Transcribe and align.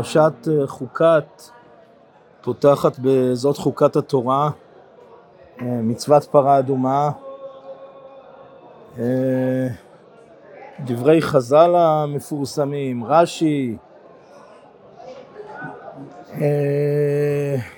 פרשת 0.00 0.48
אה, 0.48 0.66
חוקת 0.66 1.42
פותחת 2.42 2.98
בזאת 2.98 3.56
חוקת 3.56 3.96
התורה, 3.96 4.50
אה, 5.60 5.66
מצוות 5.66 6.24
פרה 6.24 6.58
אדומה, 6.58 7.10
אה, 8.98 9.68
דברי 10.84 11.22
חז"ל 11.22 11.74
המפורסמים, 11.76 13.04
רש"י, 13.04 13.76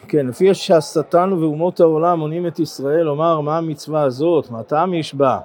כן, 0.08 0.26
לפי 0.26 0.54
שהשטן 0.54 1.32
ואומות 1.32 1.80
העולם 1.80 2.18
מונים 2.18 2.46
את 2.46 2.58
ישראל 2.58 3.02
לומר 3.02 3.40
מה 3.40 3.58
המצווה 3.58 4.02
הזאת, 4.02 4.50
מה 4.50 4.62
טעם 4.62 4.94
יש 4.94 5.14
בה. 5.14 5.38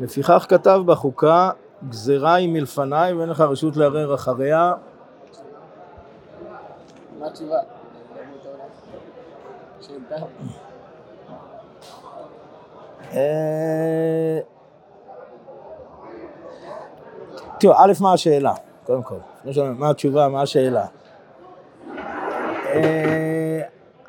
לפיכך 0.00 0.46
כתב 0.48 0.80
בחוקה, 0.86 1.50
גזירה 1.88 2.34
היא 2.34 2.48
מלפניי 2.48 3.12
ואין 3.12 3.28
לך 3.28 3.40
רשות 3.40 3.76
לערער 3.76 4.14
אחריה. 4.14 4.72
מה 7.18 7.26
התשובה? 7.26 7.58
אה, 13.14 14.40
תראו, 17.60 17.74
א', 17.76 17.92
מה 18.00 18.12
השאלה? 18.12 18.54
קודם 18.84 19.02
כל. 19.02 19.16
מה 19.78 19.90
התשובה, 19.90 20.28
מה 20.28 20.42
השאלה? 20.42 20.86
אה, 22.66 23.60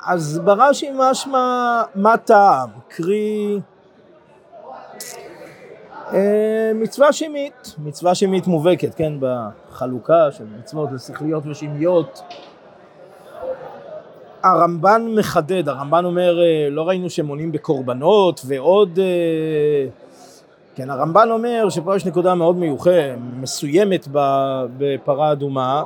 אז 0.06 0.38
ברש"י 0.44 0.90
משמע 0.94 1.82
מה 1.94 2.16
טעם, 2.16 2.68
קרי 2.88 3.60
אה, 6.12 6.72
מצווה 6.74 7.12
שמית, 7.12 7.74
מצווה 7.78 8.14
שמית 8.14 8.46
מובהקת, 8.46 8.94
כן, 8.94 9.12
בחלוקה 9.20 10.32
של 10.32 10.44
מצוות 10.58 10.92
לשכליות 10.92 11.46
ושמיות. 11.46 12.22
הרמב"ן 14.42 15.06
מחדד, 15.18 15.68
הרמב"ן 15.68 16.04
אומר, 16.04 16.40
אה, 16.42 16.70
לא 16.70 16.88
ראינו 16.88 17.10
שמונים 17.10 17.52
בקורבנות 17.52 18.40
ועוד... 18.44 18.98
אה, 18.98 19.88
כן, 20.74 20.90
הרמב"ן 20.90 21.28
אומר 21.30 21.68
שפה 21.70 21.96
יש 21.96 22.06
נקודה 22.06 22.34
מאוד 22.34 22.56
מיוחדת, 22.56 23.18
מסוימת 23.40 24.08
בפרה 24.78 25.32
אדומה, 25.32 25.82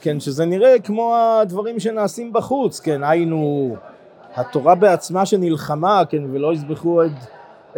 כן, 0.00 0.20
שזה 0.20 0.44
נראה 0.44 0.78
כמו 0.78 1.16
הדברים 1.16 1.80
שנעשים 1.80 2.32
בחוץ, 2.32 2.80
כן, 2.80 3.04
היינו 3.04 3.76
התורה 4.34 4.74
בעצמה 4.74 5.26
שנלחמה, 5.26 6.02
כן, 6.08 6.22
ולא 6.32 6.52
יזבחו 6.52 7.04
את, 7.04 7.10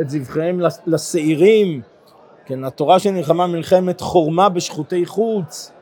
את 0.00 0.10
זבחיהם 0.10 0.60
לשעירים, 0.86 1.80
כן, 2.47 2.64
התורה 2.64 2.98
שנלחמה 2.98 3.47
מלחמת 3.47 4.00
חורמה 4.00 4.48
בשחוטי 4.48 5.06
חוץ, 5.06 5.72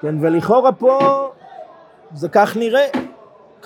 כן, 0.00 0.14
ולכאורה 0.20 0.72
פה 0.72 0.98
זה 2.14 2.28
כך 2.28 2.56
נראה. 2.56 3.05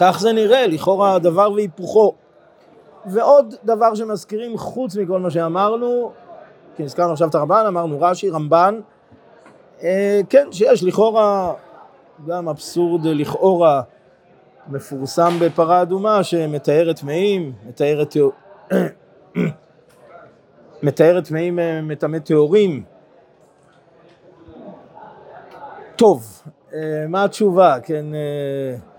כך 0.01 0.19
זה 0.20 0.33
נראה, 0.33 0.67
לכאורה 0.67 1.15
הדבר 1.15 1.53
והיפוכו. 1.53 2.15
ועוד 3.06 3.55
דבר 3.65 3.95
שמזכירים 3.95 4.59
חוץ 4.59 4.97
מכל 4.97 5.20
מה 5.20 5.31
שאמרנו, 5.31 6.12
כי 6.77 6.83
הזכרנו 6.83 7.12
עכשיו 7.12 7.29
את 7.29 7.34
הרמב"ן, 7.34 7.65
אמרנו 7.69 8.01
רש"י, 8.01 8.31
רמב"ן, 8.31 8.81
אה, 9.83 10.20
כן, 10.29 10.48
שיש 10.53 10.84
לכאורה 10.84 11.53
גם 12.27 12.48
אבסורד 12.48 13.05
לכאורה 13.05 13.83
מפורסם 14.69 15.31
בפרה 15.41 15.83
אדומה 15.83 16.25
שמתאר 16.25 16.92
טמאים, 16.92 17.53
מתארת 17.67 18.14
מתאר 20.83 21.20
טמאים 21.20 21.59
אה, 21.61 21.81
מטמא 21.83 22.19
טהורים. 22.19 22.83
טוב, 25.97 26.42
אה, 26.75 26.79
מה 27.09 27.25
התשובה? 27.25 27.81
כן, 27.83 28.05
אה, 28.14 28.89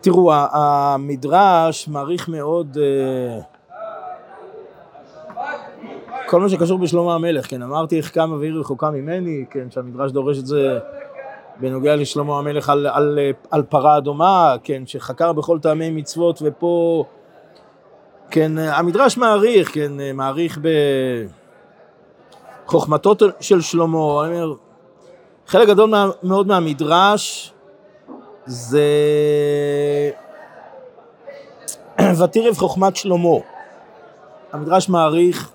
תראו, 0.00 0.32
המדרש 0.34 1.88
מעריך 1.88 2.28
מאוד 2.28 2.78
אה, 2.80 3.40
כל 6.26 6.40
מה 6.40 6.48
שקשור 6.48 6.78
בשלמה 6.78 7.14
המלך, 7.14 7.50
כן, 7.50 7.62
אמרתי 7.62 7.96
איך 7.96 8.10
קם 8.10 8.32
אוויר 8.32 8.60
רחוקה 8.60 8.90
ממני, 8.90 9.44
כן, 9.50 9.70
שהמדרש 9.70 10.12
דורש 10.12 10.38
את 10.38 10.46
זה 10.46 10.78
בנוגע 11.60 11.96
לשלמה 11.96 12.38
המלך 12.38 12.68
על, 12.68 12.86
על, 12.86 13.18
על 13.50 13.62
פרה 13.62 13.96
אדומה, 13.96 14.54
כן, 14.64 14.82
שחקר 14.86 15.32
בכל 15.32 15.58
טעמי 15.58 15.90
מצוות, 15.90 16.38
ופה, 16.42 17.04
כן, 18.30 18.58
המדרש 18.58 19.16
מעריך, 19.16 19.74
כן, 19.74 19.92
מעריך 20.14 20.58
בחוכמתו 22.66 23.14
של 23.40 23.60
שלמה, 23.60 24.24
אני 24.24 24.42
אומר, 24.42 24.54
חלק 25.46 25.68
גדול 25.68 25.94
מאוד 26.22 26.46
מהמדרש 26.46 27.52
זה 28.46 28.80
ותירב 32.18 32.54
חוכמת 32.54 32.96
שלמה. 32.96 33.38
המדרש 34.52 34.88
מעריך, 34.88 35.50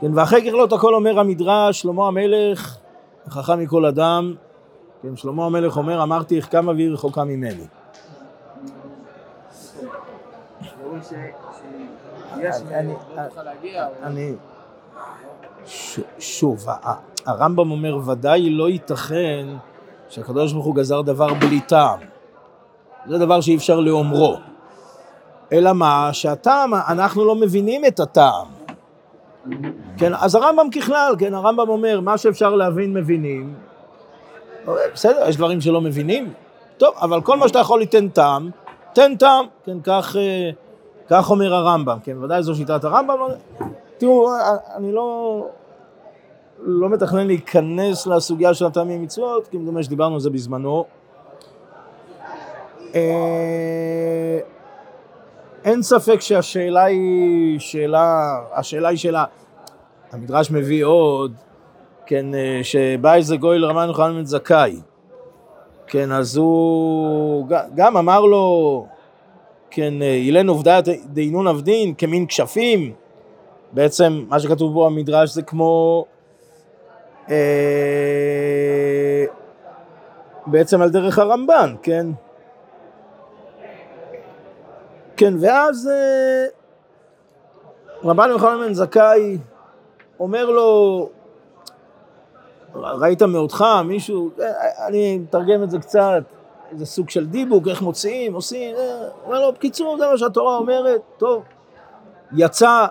כן, 0.00 0.18
ואחרי 0.18 0.50
ככלות 0.50 0.72
הכל 0.72 0.94
אומר 0.94 1.18
המדרש, 1.18 1.80
שלמה 1.80 2.06
המלך, 2.06 2.76
חכם 3.28 3.58
מכל 3.58 3.86
אדם, 3.86 4.34
כן, 5.02 5.16
שלמה 5.16 5.46
המלך 5.46 5.76
אומר, 5.76 6.02
אמרתי 6.02 6.36
איך 6.36 6.52
כמה 6.52 6.72
והיא 6.72 6.90
רחוקה 6.90 7.24
ממני. 7.24 7.64
אני, 14.02 14.34
שוב, 16.18 16.66
הרמב"ם 17.26 17.70
אומר, 17.70 18.10
ודאי 18.10 18.50
לא 18.50 18.70
ייתכן 18.70 19.46
שהקדוש 20.12 20.52
ברוך 20.52 20.66
הוא 20.66 20.74
גזר 20.74 21.00
דבר 21.00 21.34
בלי 21.34 21.60
טעם. 21.60 21.98
זה 23.08 23.18
דבר 23.18 23.40
שאי 23.40 23.56
אפשר 23.56 23.80
לאומרו. 23.80 24.36
אלא 25.52 25.72
מה? 25.72 26.08
שהטעם, 26.12 26.74
אנחנו 26.74 27.24
לא 27.24 27.34
מבינים 27.34 27.84
את 27.84 28.00
הטעם. 28.00 28.46
כן, 29.96 30.12
אז 30.14 30.34
הרמב"ם 30.34 30.70
ככלל, 30.70 31.14
כן, 31.18 31.34
הרמב"ם 31.34 31.68
אומר, 31.68 32.00
מה 32.00 32.18
שאפשר 32.18 32.54
להבין 32.54 32.94
מבינים. 32.94 33.54
בסדר, 34.94 35.28
יש 35.28 35.36
דברים 35.36 35.60
שלא 35.60 35.80
מבינים. 35.80 36.32
טוב, 36.76 36.94
אבל 37.00 37.20
כל 37.20 37.36
מה 37.36 37.48
שאתה 37.48 37.58
יכול 37.58 37.80
ליתן 37.80 38.08
טעם, 38.08 38.50
תן 38.92 39.16
טעם. 39.16 39.44
כן, 39.64 39.80
כך, 39.80 40.16
אה, 40.16 40.50
כך 41.08 41.30
אומר 41.30 41.54
הרמב"ם. 41.54 41.98
כן, 42.04 42.24
ודאי 42.24 42.42
זו 42.42 42.54
שיטת 42.54 42.84
הרמב"ם. 42.84 43.16
תראו, 43.98 44.30
אני 44.76 44.92
לא... 44.92 45.46
לא 46.64 46.88
מתכנן 46.88 47.26
להיכנס 47.26 48.06
לסוגיה 48.06 48.54
של 48.54 48.66
הטעמים 48.66 49.02
מצוות, 49.02 49.48
כי 49.48 49.56
מדומה 49.56 49.82
שדיברנו 49.82 50.14
על 50.14 50.20
זה 50.20 50.30
בזמנו. 50.30 50.84
אה, 52.94 54.38
אין 55.64 55.82
ספק 55.82 56.20
שהשאלה 56.20 56.84
היא 56.84 57.58
שאלה, 57.58 58.38
השאלה 58.52 58.88
היא 58.88 58.98
שאלה, 58.98 59.24
המדרש 60.12 60.50
מביא 60.50 60.84
עוד, 60.84 61.32
כן, 62.06 62.34
אה, 62.34 62.60
שבא 62.62 63.14
איזה 63.14 63.36
גוי 63.36 63.58
לרמן 63.58 63.88
יוחנן 63.88 64.14
בן 64.14 64.24
זכאי, 64.24 64.80
כן, 65.86 66.12
אז 66.12 66.36
הוא 66.36 67.46
גם 67.74 67.96
אמר 67.96 68.20
לו, 68.20 68.86
כן, 69.70 70.02
אילן 70.02 70.48
עובדה 70.48 70.80
דהינון 71.06 71.46
עבדין 71.46 71.94
כמין 71.94 72.26
כשפים, 72.26 72.92
בעצם 73.72 74.24
מה 74.28 74.40
שכתוב 74.40 74.72
בו 74.72 74.86
המדרש 74.86 75.30
זה 75.30 75.42
כמו 75.42 76.04
אה, 76.08 76.21
בעצם 80.46 80.82
על 80.82 80.90
דרך 80.90 81.18
הרמב"ן, 81.18 81.74
כן? 81.82 82.06
כן, 85.16 85.34
ואז 85.40 85.90
אה, 85.92 86.46
רבן 88.04 88.28
יוחנן 88.30 88.60
בן 88.66 88.74
זכאי 88.74 89.38
אומר 90.20 90.50
לו, 90.50 91.08
ראית 92.74 93.22
מאותך 93.22 93.64
מישהו, 93.84 94.30
אה, 94.40 94.46
אני 94.86 95.18
מתרגם 95.18 95.62
את 95.62 95.70
זה 95.70 95.78
קצת, 95.78 96.22
איזה 96.72 96.86
סוג 96.86 97.10
של 97.10 97.26
דיבוק, 97.26 97.68
איך 97.68 97.82
מוציאים, 97.82 98.34
עושים, 98.34 98.76
אומר 99.24 99.40
לו, 99.40 99.52
בקיצור, 99.52 99.98
זה 99.98 100.06
מה 100.06 100.18
שהתורה 100.18 100.56
אומרת, 100.56 101.00
טוב. 101.16 101.42
יצא, 102.36 102.86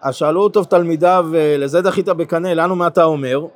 אז 0.00 0.14
שאלו 0.14 0.42
אותו 0.42 0.64
תלמידיו, 0.64 1.26
לזה 1.58 1.82
דחית 1.82 2.08
בקנה, 2.08 2.54
לנו 2.54 2.76
מה 2.76 2.86
אתה 2.86 3.04
אומר? 3.04 3.46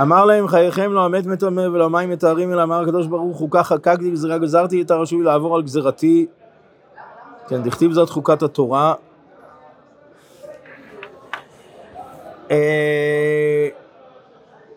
אמר 0.00 0.24
להם 0.24 0.48
חייכם 0.48 0.92
לא 0.92 1.04
המת 1.04 1.26
מטמא 1.26 1.60
ולא 1.60 1.90
מים 1.90 2.10
מטהרים 2.10 2.52
אלא 2.52 2.62
אמר 2.62 2.82
הקדוש 2.82 3.06
ברוך 3.06 3.38
הוא 3.38 3.48
כך 3.50 3.66
חקקתי 3.66 4.10
גזירה 4.10 4.38
גזרתי 4.38 4.82
את 4.82 4.90
הרשוי 4.90 5.22
לעבור 5.22 5.56
על 5.56 5.62
גזירתי 5.62 6.26
כן 7.48 7.62
דכתיב 7.62 7.92
זאת 7.92 8.10
חוקת 8.10 8.42
התורה. 8.42 8.94
אה, 12.50 13.68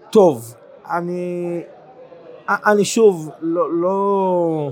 טוב 0.10 0.56
אני 0.92 1.62
אני 2.50 2.86
שוב 2.86 3.32
לא 3.42 3.74
לא 3.74 4.70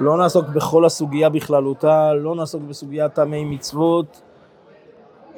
לא 0.00 0.16
נעסוק 0.16 0.48
בכל 0.48 0.84
הסוגיה 0.84 1.28
בכללותה, 1.28 2.14
לא 2.14 2.34
נעסוק 2.34 2.62
בסוגיית 2.62 3.14
טעמי 3.14 3.44
מצוות 3.44 4.22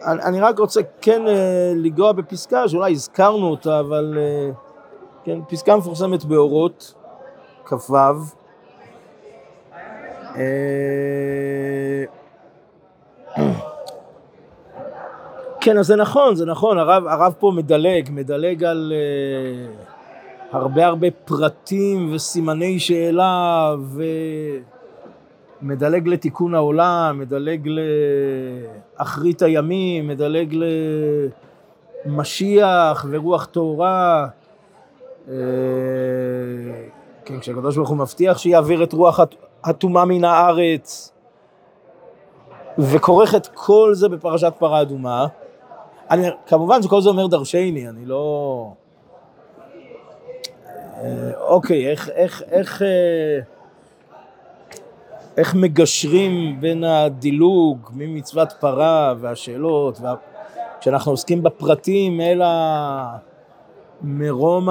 אני, 0.02 0.40
רק 0.40 0.58
רוצה 0.58 0.80
כן 1.00 1.22
uh, 1.26 1.30
לנגוע 1.76 2.12
בפסקה 2.12 2.68
שאולי 2.68 2.92
הזכרנו 2.92 3.46
אותה, 3.46 3.80
אבל 3.80 4.18
uh, 4.18 4.54
כן, 5.24 5.38
פסקה 5.48 5.76
מפורסמת 5.76 6.24
באורות, 6.24 6.94
כ"ו. 7.64 7.96
אה, 10.36 12.04
כן, 15.60 15.78
אז 15.78 15.86
זה 15.86 15.96
נכון, 15.96 16.34
זה 16.34 16.46
נכון, 16.46 16.78
הרב, 16.78 17.06
הרב 17.06 17.34
פה 17.38 17.52
מדלג, 17.54 18.08
מדלג 18.10 18.64
על 18.64 18.92
uh, 18.92 20.56
הרבה 20.56 20.86
הרבה 20.86 21.10
פרטים 21.24 22.14
וסימני 22.14 22.78
שאלה, 22.78 23.74
ומדלג 25.62 26.08
לתיקון 26.08 26.54
העולם, 26.54 27.18
מדלג 27.18 27.68
לאחרית 28.98 29.42
הימים, 29.42 30.08
מדלג 30.08 30.56
למשיח 32.06 33.06
ורוח 33.10 33.44
טהורה. 33.44 34.28
Uh, 35.26 35.30
כן, 37.24 37.40
כשהקדוש 37.40 37.76
ברוך 37.76 37.88
הוא 37.88 37.96
מבטיח 37.96 38.38
שיעביר 38.38 38.84
את 38.84 38.92
רוח 38.92 39.20
הטומאה 39.64 40.04
מן 40.04 40.24
הארץ, 40.24 41.12
וכורך 42.78 43.34
את 43.34 43.46
כל 43.54 43.90
זה 43.94 44.08
בפרשת 44.08 44.52
פרה 44.58 44.82
אדומה. 44.82 45.26
אני, 46.10 46.28
כמובן 46.46 46.82
שכל 46.82 47.00
זה 47.00 47.08
אומר 47.08 47.26
דרשני, 47.26 47.88
אני 47.88 48.06
לא... 48.06 48.72
אה, 50.96 51.30
אוקיי, 51.40 51.90
איך, 51.90 52.08
איך, 52.08 52.42
איך, 52.50 52.82
אה, 52.82 53.40
איך 55.36 55.54
מגשרים 55.54 56.60
בין 56.60 56.84
הדילוג 56.84 57.90
ממצוות 57.94 58.52
פרה 58.60 59.14
והשאלות, 59.20 60.00
וה... 60.00 60.14
כשאנחנו 60.80 61.12
עוסקים 61.12 61.42
בפרטים, 61.42 62.20
אלא 62.20 62.46
מרום 64.02 64.68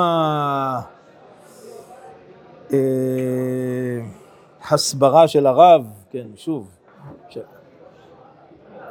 ההסברה 4.69 5.27
של 5.27 5.47
הרב, 5.47 5.85
כן, 6.09 6.27
שוב, 6.35 6.71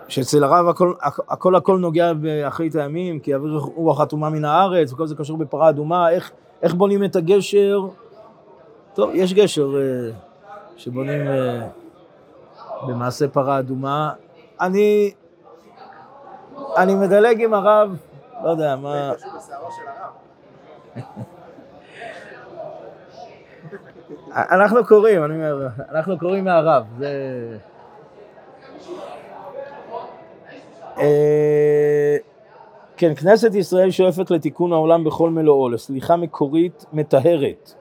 שאצל 0.09 0.45
הרב 0.45 0.69
הכל, 0.69 0.93
הכל 1.03 1.57
הכל 1.57 1.79
נוגע 1.79 2.13
באחרית 2.13 2.75
הימים, 2.75 3.21
כי 3.21 3.35
אוויר 3.35 3.59
רוח 3.59 4.01
אטומה 4.01 4.31
מן 4.31 4.45
הארץ, 4.45 4.93
וכל 4.93 5.07
זה 5.07 5.15
קשור 5.15 5.37
בפרה 5.37 5.69
אדומה, 5.69 6.11
איך, 6.11 6.33
איך 6.63 6.75
בונים 6.75 7.05
את 7.05 7.17
הגשר? 7.17 7.81
טוב, 8.95 9.11
יש 9.15 9.35
גשר 9.35 9.75
אה, 9.77 10.11
שבונים 10.77 11.29
אה, 11.29 11.69
במעשה 12.89 13.29
פרה 13.29 13.59
אדומה. 13.59 14.13
אני, 14.61 15.13
אני 16.77 16.95
מדלג 16.95 17.43
עם 17.43 17.55
הרב, 17.55 17.97
לא 18.45 18.51
יודע, 18.51 18.77
מה... 18.77 19.13
אנחנו 24.37 24.85
קוראים, 24.87 25.25
אני 25.25 25.35
אומר, 25.35 25.69
אנחנו 25.91 26.19
קוראים 26.19 26.45
מהרב, 26.45 26.85
זה... 26.99 27.09
אה, 30.99 32.17
כן, 32.97 33.15
כנסת 33.15 33.55
ישראל 33.55 33.91
שואפת 33.91 34.31
לתיקון 34.31 34.73
העולם 34.73 35.05
בכל 35.05 35.31
מלואו, 35.31 35.69
לסליחה 35.69 36.17
מקורית 36.17 36.85
מטהרת, 36.93 37.75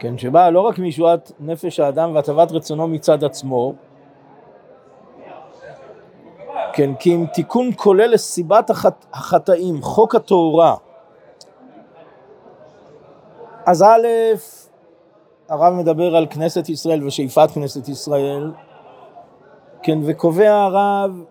כן, 0.00 0.18
שבאה 0.18 0.50
לא 0.50 0.60
רק 0.60 0.78
מישועת 0.78 1.32
נפש 1.40 1.80
האדם 1.80 2.14
והטבת 2.14 2.52
רצונו 2.52 2.88
מצד 2.88 3.24
עצמו, 3.24 3.74
כן, 6.72 6.94
כי 6.94 7.14
אם 7.14 7.26
תיקון 7.34 7.70
כולל 7.76 8.10
לסיבת 8.10 8.70
החט... 8.70 9.06
החטאים, 9.12 9.82
חוק 9.82 10.14
התאורה, 10.14 10.76
אז 13.66 13.82
א', 13.82 14.06
הרב 15.48 15.74
מדבר 15.74 16.16
על 16.16 16.26
כנסת 16.30 16.68
ישראל 16.68 17.06
ושאיפת 17.06 17.50
כנסת 17.54 17.88
ישראל, 17.88 18.52
כן, 19.82 19.98
וקובע 20.06 20.52
הרב 20.52 21.24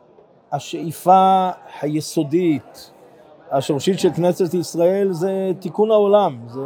השאיפה 0.52 1.50
היסודית, 1.82 2.92
השורשית 3.52 4.00
של 4.00 4.14
כנסת 4.14 4.54
ישראל 4.54 5.12
זה 5.12 5.52
תיקון 5.60 5.92
העולם, 5.92 6.40
זה... 6.48 6.62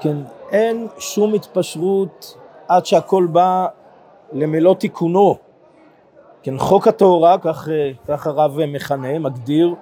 כן, 0.00 0.16
אין 0.50 0.88
שום 0.98 1.34
התפשרות 1.34 2.36
עד 2.68 2.86
שהכל 2.86 3.26
בא 3.32 3.66
למלוא 4.32 4.74
תיקונו. 4.74 5.36
כן, 6.42 6.58
חוק 6.58 6.88
התאורה, 6.88 7.38
כך, 7.38 7.68
כך 8.08 8.26
הרב 8.26 8.58
מכנה, 8.66 9.18
מגדיר, 9.18 9.74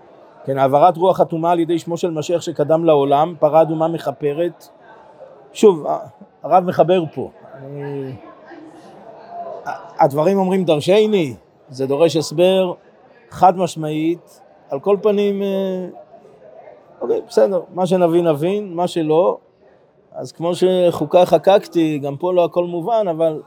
כן, 0.44 0.58
העברת 0.58 0.96
רוח 0.96 1.20
אטומה 1.20 1.50
על 1.50 1.60
ידי 1.60 1.78
שמו 1.78 1.96
של 1.96 2.10
משיח 2.10 2.40
שקדם 2.40 2.84
לעולם, 2.84 3.34
פרה 3.38 3.62
אדומה 3.62 3.88
מכפרת. 3.88 4.68
שוב, 5.52 5.86
הרב 6.42 6.64
מחבר 6.64 7.04
פה. 7.14 7.30
הדברים 9.98 10.38
אומרים 10.38 10.64
דרשני, 10.64 11.34
זה 11.68 11.86
דורש 11.86 12.16
הסבר 12.16 12.72
חד 13.30 13.56
משמעית, 13.56 14.40
על 14.70 14.80
כל 14.80 14.96
פנים, 15.02 15.42
אה, 15.42 15.86
אוקיי, 17.00 17.20
בסדר, 17.28 17.60
מה 17.74 17.86
שנבין 17.86 18.28
נבין, 18.28 18.74
מה 18.74 18.88
שלא, 18.88 19.38
אז 20.14 20.32
כמו 20.32 20.52
שחוקה 20.54 21.26
חקקתי, 21.26 21.98
גם 21.98 22.16
פה 22.16 22.32
לא 22.32 22.44
הכל 22.44 22.64
מובן, 22.64 23.08
אבל 23.10 23.42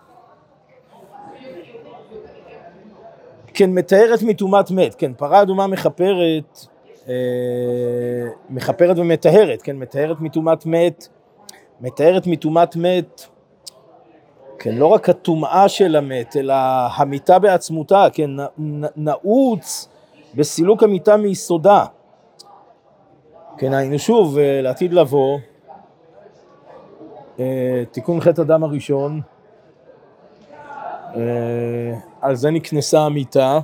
כן, 3.54 3.70
מתארת 3.70 4.22
מטומאת 4.24 4.72
מת, 4.72 4.96
כן, 4.96 5.14
פרה 5.14 5.42
אדומה 5.42 5.68
מכפרת, 5.68 6.68
אה, 7.08 7.14
מכפרת 8.50 8.98
ומטהרת, 8.98 9.62
כן, 9.62 9.76
מתארת 9.76 10.22
מטומאת 10.22 10.66
מת, 10.66 11.08
מתארת 11.82 12.28
מטומאת 12.28 12.76
מת, 12.76 13.26
כן, 14.60 14.76
לא 14.76 14.88
רק 14.88 15.10
הטומאה 15.10 15.70
של 15.70 15.96
המת, 15.96 16.38
אלא 16.38 16.54
המיטה 16.96 17.40
בעצמותה, 17.40 18.08
כן, 18.14 18.30
נעוץ 18.96 19.90
בסילוק 20.36 20.84
המיטה 20.84 21.18
מיסודה. 21.18 21.86
כן, 23.58 23.74
היינו 23.74 24.00
שוב, 24.00 24.38
אה, 24.38 24.62
לעתיד 24.62 24.94
לבוא, 24.94 25.38
תיקון 27.92 28.22
חטא 28.22 28.42
הדם 28.42 28.64
הראשון, 28.64 29.22
אה, 31.16 31.22
על 32.22 32.36
זה 32.36 32.52
נקנסה 32.52 33.00
המיטה. 33.00 33.60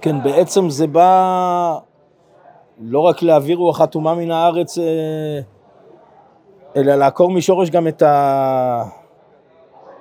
כן, 0.00 0.22
בעצם 0.22 0.70
זה 0.70 0.86
בא 0.86 1.78
לא 2.80 3.00
רק 3.00 3.22
להעביר 3.22 3.56
רוח 3.56 3.80
הטומאה 3.80 4.14
מן 4.14 4.30
הארץ, 4.30 4.78
אלא 6.76 6.94
לעקור 6.94 7.30
משורש 7.30 7.70
גם 7.70 7.88
את. 7.88 8.02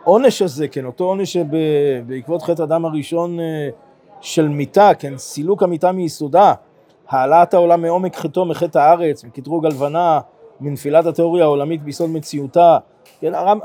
העונש 0.07 0.41
הזה, 0.41 0.67
כן, 0.67 0.85
אותו 0.85 1.03
עונש 1.03 1.33
שבעקבות 1.33 2.41
חטא 2.41 2.61
הדם 2.61 2.85
הראשון 2.85 3.39
אה, 3.39 3.69
של 4.21 4.47
מיתה, 4.47 4.91
כן, 4.99 5.17
סילוק 5.17 5.63
המיתה 5.63 5.91
מיסודה, 5.91 6.53
העלאת 7.09 7.53
העולם 7.53 7.81
מעומק 7.81 8.15
חטאו 8.15 8.45
מחטא 8.45 8.77
הארץ, 8.77 9.23
מקטרוג 9.23 9.65
הלבנה, 9.65 10.19
מנפילת 10.61 11.05
התיאוריה 11.05 11.43
העולמית 11.43 11.83
ביסוד 11.83 12.09
מציאותה, 12.09 12.77
כן, 13.19 13.35
הרב, 13.35 13.57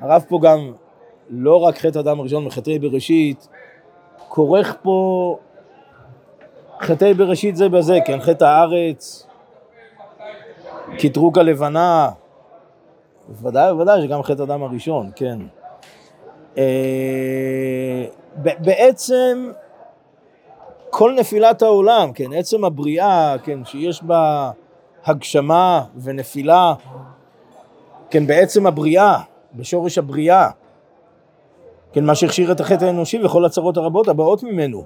הרב 0.00 0.24
פה 0.28 0.38
גם 0.42 0.72
לא 1.30 1.56
רק 1.56 1.78
חטא 1.78 1.98
הדם 1.98 2.20
הראשון 2.20 2.44
מחטאי 2.44 2.78
בראשית, 2.78 3.48
כורך 4.28 4.76
פה 4.82 5.38
חטאי 6.80 7.14
בראשית 7.14 7.56
זה 7.56 7.68
בזה, 7.68 7.98
כן, 8.06 8.20
חטא 8.20 8.44
הארץ, 8.44 9.26
קטרוג 10.98 11.38
הלבנה, 11.38 12.10
ודאי 13.42 13.72
וודאי 13.72 14.02
שגם 14.02 14.22
חטא 14.22 14.42
הדם 14.42 14.62
הראשון, 14.62 15.10
כן. 15.16 15.38
אה, 16.58 18.04
בעצם 18.36 19.52
כל 20.90 21.14
נפילת 21.18 21.62
העולם, 21.62 22.12
כן, 22.12 22.32
עצם 22.32 22.64
הבריאה, 22.64 23.36
כן, 23.44 23.64
שיש 23.64 24.02
בה 24.02 24.50
הגשמה 25.04 25.82
ונפילה, 26.02 26.74
כן, 28.10 28.26
בעצם 28.26 28.66
הבריאה, 28.66 29.18
בשורש 29.54 29.98
הבריאה, 29.98 30.50
כן, 31.92 32.04
מה 32.04 32.14
שהכשיר 32.14 32.52
את 32.52 32.60
החטא 32.60 32.84
האנושי 32.84 33.24
וכל 33.24 33.44
הצרות 33.44 33.76
הרבות 33.76 34.08
הבאות 34.08 34.42
ממנו, 34.42 34.84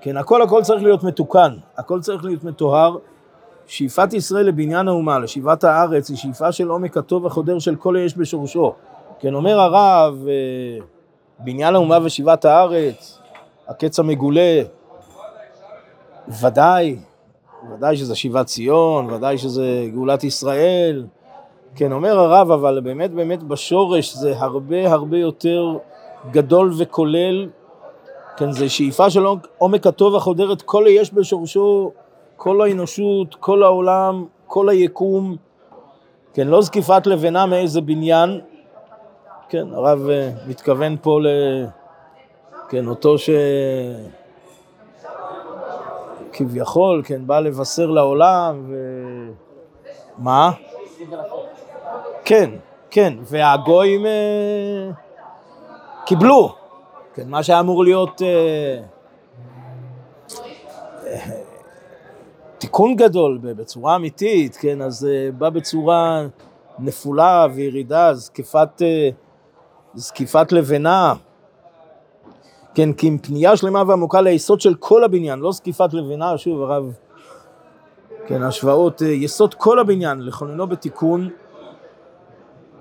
כן, 0.00 0.16
הכל 0.16 0.42
הכל 0.42 0.62
צריך 0.62 0.82
להיות 0.82 1.04
מתוקן, 1.04 1.56
הכל 1.76 2.00
צריך 2.00 2.24
להיות 2.24 2.44
מטוהר. 2.44 2.96
שאיפת 3.66 4.12
ישראל 4.12 4.46
לבניין 4.46 4.88
האומה, 4.88 5.18
לשיבת 5.18 5.64
הארץ, 5.64 6.08
היא 6.08 6.16
שאיפה 6.16 6.52
של 6.52 6.68
עומק 6.68 6.96
הטוב 6.96 7.26
החודר 7.26 7.58
של 7.58 7.76
כל 7.76 7.96
היש 7.96 8.18
בשורשו. 8.18 8.74
כן, 9.18 9.34
אומר 9.34 9.60
הרב, 9.60 10.26
אה, 10.28 10.84
בניין 11.38 11.74
האומה 11.74 11.98
ושיבת 12.02 12.44
הארץ, 12.44 13.18
הקץ 13.68 13.98
המגולה, 13.98 14.62
ודאי, 16.40 16.96
ודאי 17.70 17.96
שזה 17.96 18.14
שיבת 18.14 18.46
ציון, 18.46 19.10
ודאי 19.10 19.38
שזה 19.38 19.86
גאולת 19.92 20.24
ישראל. 20.24 21.06
כן, 21.74 21.92
אומר 21.92 22.18
הרב, 22.18 22.50
אבל 22.50 22.80
באמת 22.80 23.10
באמת 23.10 23.42
בשורש 23.42 24.14
זה 24.14 24.34
הרבה 24.38 24.92
הרבה 24.92 25.18
יותר 25.18 25.78
גדול 26.30 26.72
וכולל, 26.78 27.48
כן, 28.36 28.52
זה 28.52 28.68
שאיפה 28.68 29.10
של 29.10 29.24
עומק 29.58 29.86
הטוב 29.86 30.16
החודר 30.16 30.52
את 30.52 30.62
כל 30.62 30.86
היש 30.86 31.14
בשורשו, 31.14 31.92
כל 32.36 32.60
האנושות, 32.62 33.34
כל 33.34 33.62
העולם, 33.62 34.24
כל 34.46 34.68
היקום, 34.68 35.36
כן, 36.34 36.48
לא 36.48 36.62
זקיפת 36.62 37.06
לבנה 37.06 37.46
מאיזה 37.46 37.80
בניין, 37.80 38.40
כן, 39.48 39.66
הרב 39.72 40.08
אה, 40.08 40.30
מתכוון 40.48 40.96
פה 41.02 41.20
ל... 41.20 41.26
כן, 42.68 42.88
אותו 42.88 43.18
ש... 43.18 43.30
כביכול, 46.32 47.02
כן, 47.04 47.26
בא 47.26 47.40
לבשר 47.40 47.86
לעולם, 47.86 48.64
ו... 48.68 48.74
מה? 50.18 50.50
כן, 52.24 52.50
כן, 52.90 53.14
והגויים 53.22 54.06
אה, 54.06 54.90
קיבלו, 56.06 56.54
כן, 57.14 57.28
מה 57.28 57.42
שהיה 57.42 57.60
אמור 57.60 57.84
להיות 57.84 58.22
אה, 58.22 58.82
אה, 61.06 61.42
תיקון 62.58 62.96
גדול 62.96 63.38
בצורה 63.42 63.96
אמיתית, 63.96 64.56
כן, 64.56 64.82
אז 64.82 65.08
אה, 65.10 65.30
בא 65.38 65.50
בצורה 65.50 66.26
נפולה 66.78 67.46
וירידה, 67.54 68.14
זקיפת, 68.14 68.82
אה, 68.82 69.08
זקיפת 69.94 70.52
לבנה. 70.52 71.14
כן, 72.74 72.92
כי 72.92 73.06
עם 73.06 73.18
פנייה 73.18 73.56
שלמה 73.56 73.82
ועמוקה 73.86 74.20
ליסוד 74.20 74.60
של 74.60 74.74
כל 74.74 75.04
הבניין, 75.04 75.38
לא 75.38 75.52
זקיפת 75.52 75.94
לבנה, 75.94 76.38
שוב 76.38 76.62
הרב, 76.62 76.96
כן, 78.26 78.42
השוואות, 78.42 79.02
אה, 79.02 79.08
יסוד 79.08 79.54
כל 79.54 79.78
הבניין, 79.78 80.20
לכוננו 80.20 80.66
בתיקון, 80.66 81.30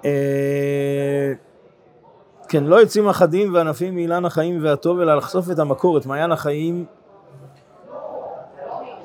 אה, 0.05 1.33
כן, 2.47 2.63
לא 2.63 2.75
יוצאים 2.75 3.09
אחדים 3.09 3.53
וענפים 3.53 3.95
מאילן 3.95 4.25
החיים 4.25 4.63
והטוב, 4.63 4.99
אלא 4.99 5.15
לחשוף 5.17 5.51
את 5.51 5.59
המקור, 5.59 5.97
את 5.97 6.05
מעיין 6.05 6.31
החיים. 6.31 6.85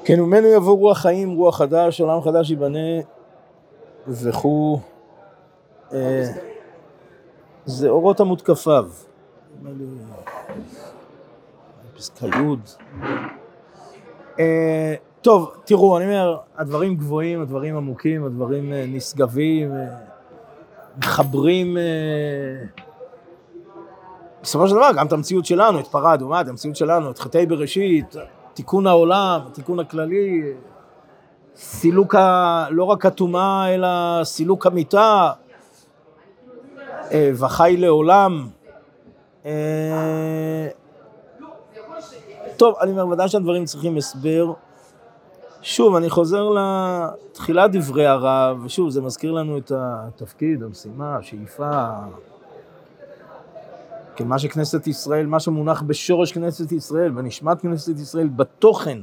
כן, 0.05 0.21
וממנו 0.21 0.47
יבוא 0.47 0.77
רוח 0.77 0.99
חיים, 0.99 1.37
רוח 1.37 1.59
חדש, 1.59 2.01
עולם 2.01 2.23
חדש 2.23 2.51
ייבנה, 2.51 3.01
וכו'. 4.09 4.79
אה, 5.93 6.25
זה 7.67 7.89
אורות 7.89 8.21
כ"ו. 8.45 8.71
פסקה 11.97 12.27
י'. 12.27 12.31
אה, 14.41 14.95
טוב, 15.23 15.55
תראו, 15.65 15.99
אני 15.99 16.05
אומר, 16.05 16.39
הדברים 16.57 16.97
גבוהים, 16.97 17.43
הדברים 17.43 17.77
עמוקים, 17.77 18.25
הדברים 18.25 18.73
אה, 18.73 18.85
נשגבים, 18.89 19.73
אה, 19.73 19.87
מחברים 20.99 21.77
בסופו 24.43 24.69
של 24.69 24.75
דבר 24.75 24.91
גם 24.97 25.07
את 25.07 25.13
המציאות 25.13 25.47
שלנו, 25.47 25.81
את 25.81 25.87
פרה 25.87 26.15
אדומה, 26.15 26.41
את 26.41 26.49
המציאות 26.49 26.77
שלנו, 26.77 27.11
את 27.11 27.19
חטאי 27.19 27.47
בראשית, 27.47 28.17
תיקון 28.55 28.87
העולם, 28.87 29.41
התיקון 29.47 29.81
הכללי, 29.81 30.43
סילוק, 31.57 32.15
ה... 32.15 32.67
לא 32.71 32.85
רק 32.85 33.07
הטומאה, 33.07 33.75
אלא 33.75 33.89
סילוק 34.25 34.67
המיטה, 34.67 35.33
וחי 37.13 37.77
לעולם. 37.79 38.49
טוב, 42.57 42.75
אני 42.81 42.91
אומר, 42.91 43.09
ודאי 43.09 43.29
שהדברים 43.29 43.65
צריכים 43.65 43.97
הסבר. 43.97 44.53
שוב, 45.63 45.97
אני 45.97 46.11
חוזר 46.11 46.49
לתחילת 46.51 47.73
דברי 47.73 48.07
הרב, 48.07 48.63
ושוב, 48.65 48.91
זה 48.91 49.03
מזכיר 49.03 49.33
לנו 49.33 49.59
את 49.59 49.73
התפקיד, 49.75 50.63
המשימה, 50.63 51.17
השאיפה. 51.17 51.89
כן, 54.17 54.29
מה 54.29 54.39
שכנסת 54.39 54.87
ישראל, 54.87 55.27
מה 55.27 55.41
שמונח 55.41 55.83
בשורש 55.83 56.33
כנסת 56.33 56.73
ישראל, 56.73 57.11
בנשמת 57.11 57.61
כנסת 57.61 57.99
ישראל, 57.99 58.29
בתוכן, 58.29 58.99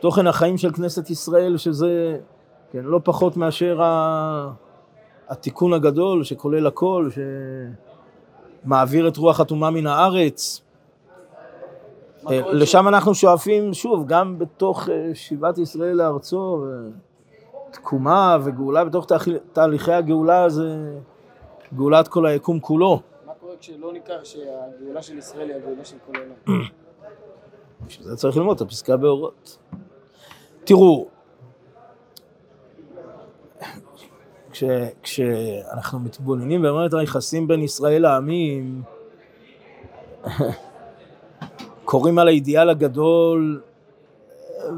תוכן 0.00 0.26
החיים 0.26 0.58
של 0.58 0.72
כנסת 0.72 1.10
ישראל, 1.10 1.56
שזה 1.56 2.18
כן, 2.72 2.84
לא 2.84 3.00
פחות 3.04 3.36
מאשר 3.36 3.82
ה... 3.82 4.50
התיקון 5.28 5.72
הגדול 5.72 6.24
שכולל 6.24 6.66
הכל, 6.66 7.08
שמעביר 8.64 9.08
את 9.08 9.16
רוח 9.16 9.40
הטומאה 9.40 9.70
מן 9.70 9.86
הארץ. 9.86 10.62
אה, 12.30 12.52
לשם 12.52 12.88
אנחנו 12.88 13.14
שואפים, 13.14 13.74
שוב, 13.74 14.06
גם 14.06 14.38
בתוך 14.38 14.88
אה, 14.88 15.10
שיבת 15.14 15.58
ישראל 15.58 15.96
לארצו, 15.96 16.64
תקומה 17.70 18.38
וגאולה, 18.44 18.84
בתוך 18.84 19.06
תהליכי 19.52 19.92
הגאולה 19.92 20.48
זה 20.48 20.98
גאולת 21.74 22.08
כל 22.08 22.26
היקום 22.26 22.60
כולו. 22.60 23.00
מה 23.26 23.32
קורה 23.40 23.52
כשלא 23.60 23.92
ניכר 23.92 24.24
שהגאולה 24.24 25.02
של 25.02 25.18
ישראל 25.18 25.48
היא 25.48 25.56
הגאולה 25.56 25.84
של 25.84 25.96
כל 26.06 26.12
העולם? 26.18 26.62
בשביל 27.86 28.08
זה 28.08 28.16
צריך 28.16 28.36
ללמוד 28.36 28.56
את 28.56 28.62
הפסקה 28.62 28.96
באורות. 28.96 29.58
תראו, 30.64 31.08
כש, 34.52 34.64
כשאנחנו 35.02 35.98
מתבוננים 35.98 36.62
במערכת 36.62 36.94
היחסים 36.94 37.48
בין 37.48 37.62
ישראל 37.62 38.02
לעמים, 38.02 38.82
קוראים 41.84 42.18
על 42.18 42.28
האידיאל 42.28 42.70
הגדול 42.70 43.60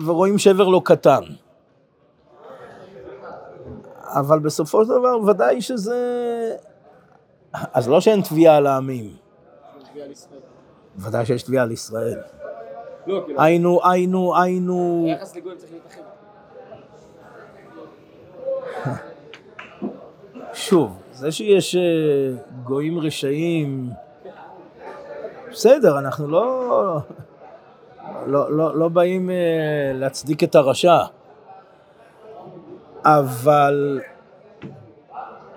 ורואים 0.06 0.38
שבר 0.38 0.68
לא 0.68 0.80
קטן. 0.84 1.22
אבל 4.04 4.38
בסופו 4.38 4.84
של 4.84 4.90
דבר 4.90 5.20
ודאי 5.30 5.62
שזה... 5.62 5.96
אז 7.52 7.88
לא 7.88 8.00
שאין 8.00 8.20
תביעה 8.22 8.56
על 8.56 8.66
העמים. 8.66 9.16
ודאי 10.96 11.26
שיש 11.26 11.42
תביעה 11.42 11.64
על 11.64 11.70
ישראל. 11.70 12.20
לא, 13.06 13.22
כאילו- 13.26 13.40
היינו, 13.42 13.80
היינו, 13.84 14.36
היינו... 14.36 15.04
היחס 15.08 15.36
לגויים 15.36 15.58
צריך 15.58 15.72
להתאחד. 15.72 16.02
שוב, 20.54 20.98
זה 21.12 21.32
שיש 21.32 21.76
אה, 21.76 21.80
גויים 22.64 22.98
רשעים 22.98 23.90
בסדר, 25.52 25.98
אנחנו 25.98 26.28
לא, 26.28 26.98
לא, 28.26 28.56
לא, 28.56 28.78
לא 28.78 28.88
באים 28.88 29.30
uh, 29.30 29.32
להצדיק 29.96 30.44
את 30.44 30.54
הרשע, 30.54 30.98
אבל 33.04 34.00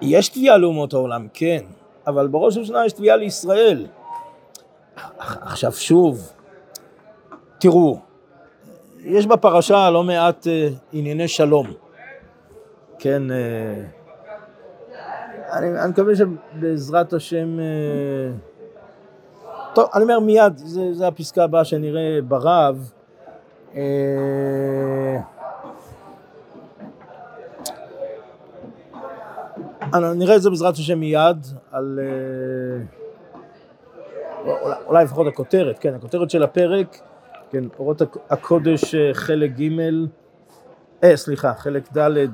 יש 0.02 0.30
תביעה 0.30 0.58
לאומות 0.58 0.94
העולם, 0.94 1.28
כן, 1.34 1.64
אבל 2.08 2.28
בראש 2.28 2.58
ובראשונה 2.58 2.86
יש 2.86 2.94
תביעה 2.94 3.16
לישראל. 3.16 3.88
עכשיו 5.20 5.72
שוב, 5.72 6.34
תראו, 7.60 8.00
יש 9.00 9.28
בפרשה 9.28 9.90
לא 9.90 10.04
מעט 10.04 10.48
uh, 10.48 10.74
ענייני 10.94 11.28
שלום, 11.28 11.68
כן, 13.00 13.24
אני, 15.56 15.80
אני 15.80 15.90
מקווה 15.90 16.14
שבעזרת 16.16 17.14
השם 17.14 17.58
uh, 17.58 18.56
טוב, 19.76 19.90
אני 19.94 20.04
אומר 20.04 20.20
מיד, 20.20 20.58
זו 20.92 21.06
הפסקה 21.06 21.44
הבאה 21.44 21.66
שנראה 21.66 22.20
ברב. 22.28 22.92
אה, 23.76 23.82
נראה 29.94 30.36
את 30.36 30.42
זה 30.42 30.50
בעזרת 30.50 30.74
השם 30.74 31.00
מיד, 31.00 31.48
על... 31.72 32.00
אה, 32.02 32.06
אולי, 34.46 34.76
אולי 34.86 35.04
לפחות 35.04 35.28
הכותרת, 35.28 35.80
כן, 35.80 35.94
הכותרת 35.94 36.30
של 36.30 36.44
הפרק, 36.44 37.00
כן, 37.50 37.64
אורות 37.80 38.02
הקודש 38.30 38.96
אה, 38.96 39.14
חלק 39.14 39.52
ג', 39.52 39.80
אה, 41.04 41.18
סליחה, 41.18 41.54
חלק 41.54 41.98
ד', 41.98 42.28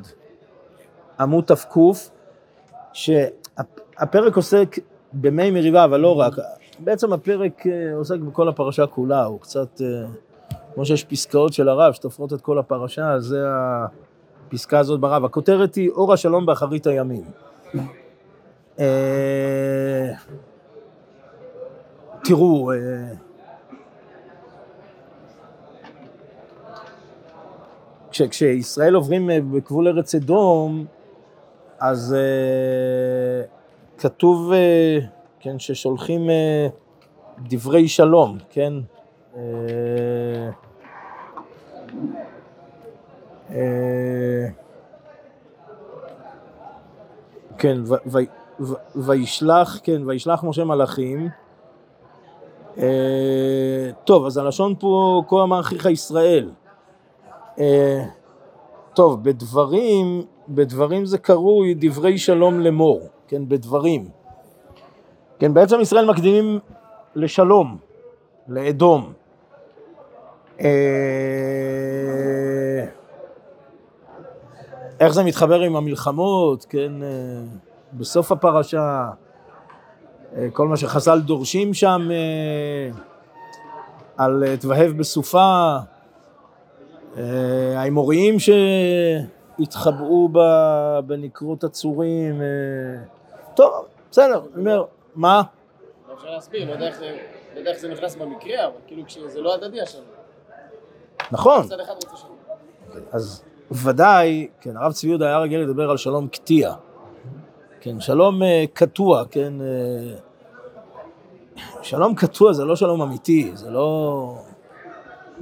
עמוד 1.20 1.44
תק, 1.44 1.75
שהפרק 2.93 4.36
עוסק 4.36 4.75
במי 5.13 5.51
מריבה, 5.51 5.83
אבל 5.83 6.00
לא 6.00 6.19
רק, 6.19 6.33
בעצם 6.79 7.13
הפרק 7.13 7.67
אה, 7.67 7.95
עוסק 7.95 8.19
בכל 8.19 8.50
הפרשה 8.50 8.88
כולה, 8.88 9.24
הוא 9.24 9.39
קצת, 9.39 9.81
אה, 9.81 9.88
כמו 10.74 10.86
שיש 10.86 11.03
פסקאות 11.03 11.53
של 11.53 11.69
הרב 11.69 11.93
שתופרות 11.93 12.33
את 12.33 12.41
כל 12.41 12.60
הפרשה, 12.60 13.19
זה 13.19 13.43
הפסקה 14.48 14.79
הזאת 14.79 15.00
ברב. 15.00 15.25
הכותרת 15.25 15.75
היא 15.75 15.89
אור 15.89 16.13
השלום 16.13 16.45
באחרית 16.45 16.88
הימים. 16.88 17.24
אה, 18.79 20.12
תראו, 22.24 22.71
כש, 28.12 28.21
כשישראל 28.21 28.95
עוברים 28.95 29.29
בגבול 29.51 29.88
ארץ 29.88 30.15
אדום, 30.15 30.86
אז 31.81 32.15
כתוב 33.97 34.51
כן, 35.39 35.59
ששולחים 35.59 36.29
אה, 36.29 36.67
דברי 37.39 37.88
שלום, 37.88 38.38
כן? 38.50 38.73
כן, 47.57 47.77
וישלח, 48.95 49.79
כן, 49.83 50.01
וישלח 50.05 50.43
משה 50.43 50.63
מלאכים. 50.63 51.29
טוב, 54.03 54.25
אז 54.25 54.38
הלשון 54.38 54.75
פה, 54.79 55.23
כה 55.27 55.43
אמר 55.43 55.59
אחיך 55.59 55.85
ישראל. 55.85 56.51
טוב, 58.93 59.23
בדברים, 59.23 60.25
בדברים 60.55 61.05
זה 61.05 61.17
קרוי 61.17 61.74
דברי 61.79 62.17
שלום 62.17 62.60
לאמור, 62.60 63.01
כן, 63.27 63.50
בדברים. 63.50 64.10
כן, 65.39 65.53
בעצם 65.53 65.79
ישראל 65.81 66.05
מקדימים 66.05 66.60
לשלום, 67.15 67.77
לאדום. 68.48 69.13
אה, 70.62 70.67
איך 75.00 75.13
זה 75.13 75.24
מתחבר 75.24 75.60
עם 75.60 75.75
המלחמות, 75.75 76.65
כן, 76.70 77.03
אה, 77.03 77.10
בסוף 77.93 78.31
הפרשה, 78.31 79.10
אה, 80.36 80.48
כל 80.53 80.67
מה 80.67 80.77
שחז"ל 80.77 81.20
דורשים 81.20 81.74
שם 81.74 82.10
על 84.17 84.43
תבהב 84.60 84.98
בסופה, 84.98 85.77
האמוריים 87.75 88.36
שהתחבאו 89.58 90.29
בנקרות 91.05 91.63
הצורים, 91.63 92.41
טוב, 93.55 93.86
בסדר, 94.12 94.41
אני 94.53 94.60
אומר, 94.60 94.86
מה? 95.15 95.41
אפשר 96.13 96.29
להסביר, 96.29 96.67
לא 96.67 96.72
יודע 96.72 96.88
איך 96.88 97.00
זה... 97.79 97.88
לא 97.88 97.93
נכנס 97.93 98.15
במקרה, 98.15 98.65
אבל 98.65 98.75
כאילו 98.88 99.03
כשזה 99.05 99.41
לא 99.41 99.53
הדדי 99.53 99.81
השלום. 99.81 100.05
נכון. 101.31 101.65
אז 103.12 103.43
ודאי, 103.72 104.48
כן, 104.62 104.77
הרב 104.77 104.91
צבי 104.91 105.10
יהודה 105.10 105.27
היה 105.27 105.39
רגיל 105.39 105.60
לדבר 105.60 105.89
על 105.89 105.98
שלום 105.98 106.27
קטיע. 106.27 106.74
כן, 107.81 108.00
שלום 108.00 108.43
אה, 108.43 108.65
קטוע, 108.74 109.24
כן. 109.31 109.53
אה, 109.62 110.15
שלום 111.81 112.15
קטוע 112.15 112.53
זה 112.53 112.65
לא 112.65 112.75
שלום 112.75 113.01
אמיתי, 113.01 113.51
זה 113.53 113.70
לא, 113.70 114.36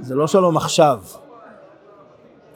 זה 0.00 0.14
לא 0.14 0.26
שלום 0.26 0.56
עכשיו. 0.56 1.00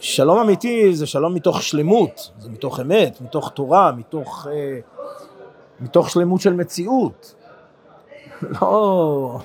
שלום 0.05 0.39
אמיתי 0.39 0.95
זה 0.95 1.07
שלום 1.07 1.35
מתוך 1.35 1.63
שלמות, 1.63 2.31
זה 2.39 2.51
מתוך 2.51 2.81
אמת, 2.81 3.21
מתוך 3.21 3.51
תורה, 3.51 3.93
מתוך, 3.93 4.47
אה, 4.51 4.79
מתוך 5.81 6.11
שלמות 6.11 6.41
של 6.41 6.53
מציאות. 6.53 7.35
לא... 8.63 9.39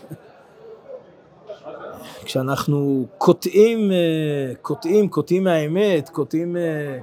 כשאנחנו 2.23 3.05
קוטעים, 3.17 3.91
אה, 3.91 4.55
קוטעים, 4.61 5.09
קוטעים 5.09 5.43
מהאמת, 5.43 6.09
קוטעים 6.09 6.57
אה, 6.57 6.97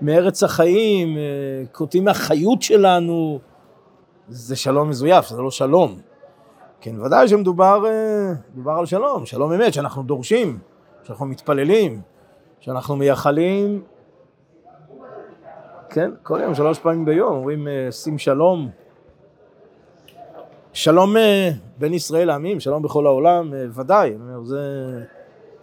מארץ 0.00 0.42
החיים, 0.42 1.16
אה, 1.16 1.22
קוטעים 1.72 2.04
מהחיות 2.04 2.62
שלנו, 2.62 3.38
זה 4.28 4.56
שלום 4.56 4.90
מזויף, 4.90 5.28
זה 5.28 5.42
לא 5.42 5.50
שלום. 5.50 5.98
כן, 6.80 7.00
ודאי 7.00 7.28
שמדובר 7.28 7.82
על 8.66 8.86
שלום, 8.86 9.26
שלום 9.26 9.52
אמת, 9.52 9.74
שאנחנו 9.74 10.02
דורשים, 10.02 10.58
שאנחנו 11.02 11.26
מתפללים, 11.26 12.13
שאנחנו 12.64 12.96
מייחלים, 12.96 13.82
כן, 15.90 16.10
כל 16.22 16.40
יום, 16.42 16.54
שלוש 16.54 16.78
פעמים 16.78 17.04
ביום, 17.04 17.32
אומרים 17.32 17.68
שים 17.90 18.18
שלום. 18.18 18.68
שלום 20.72 21.16
אה, 21.16 21.50
בין 21.78 21.94
ישראל 21.94 22.26
לעמים, 22.26 22.60
שלום 22.60 22.82
בכל 22.82 23.06
העולם, 23.06 23.54
אה, 23.54 23.64
ודאי, 23.70 24.14
זה, 24.42 24.58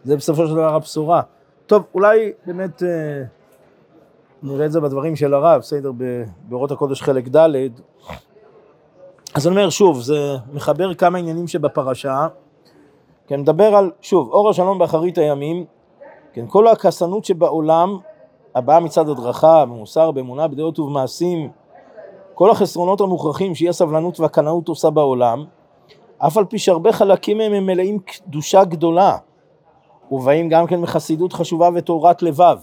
זה 0.04 0.16
בסופו 0.16 0.48
של 0.48 0.54
דבר 0.54 0.76
הבשורה. 0.76 1.22
טוב, 1.66 1.84
אולי 1.94 2.32
באמת 2.46 2.84
אה, 2.84 3.24
נראה 4.44 4.66
את 4.66 4.72
זה 4.72 4.82
בדברים 4.82 5.16
של 5.16 5.34
הרב, 5.34 5.60
בסדר, 5.60 5.92
באורות 6.44 6.72
הקודש 6.72 7.02
חלק 7.02 7.28
ד'. 7.28 7.50
אז 9.34 9.48
אני 9.48 9.56
אומר 9.56 9.70
שוב, 9.70 10.02
זה 10.02 10.36
מחבר 10.54 10.94
כמה 10.94 11.18
עניינים 11.18 11.48
שבפרשה, 11.48 12.28
כן, 13.28 13.40
מדבר 13.40 13.76
על, 13.76 13.92
שוב, 14.02 14.32
אור 14.32 14.50
השלום 14.50 14.80
באחרית 14.80 15.18
הימים, 15.18 15.66
כן, 16.34 16.46
כל 16.48 16.68
הכסנות 16.68 17.26
שבעולם, 17.26 17.98
הבאה 18.56 18.80
מצד 18.80 19.10
הדרכה, 19.10 19.66
במוסר, 19.66 20.12
באמונה, 20.12 20.48
בדעות 20.48 20.80
ובמעשים, 20.80 21.50
כל 22.34 22.52
החסרונות 22.52 23.02
המוכרחים 23.02 23.56
שהיא 23.56 23.70
הסבלנות 23.70 24.20
והקנאות 24.20 24.68
עושה 24.68 24.90
בעולם, 24.90 25.46
אף 26.18 26.38
על 26.38 26.46
פי 26.46 26.60
שהרבה 26.60 26.92
חלקים 26.92 27.38
מהם 27.38 27.54
הם 27.54 27.66
מלאים 27.66 28.00
קדושה 28.00 28.64
גדולה, 28.64 29.18
ובאים 30.12 30.50
גם 30.50 30.68
כן 30.68 30.80
מחסידות 30.80 31.34
חשובה 31.34 31.70
וטהרת 31.76 32.22
לבב. 32.22 32.58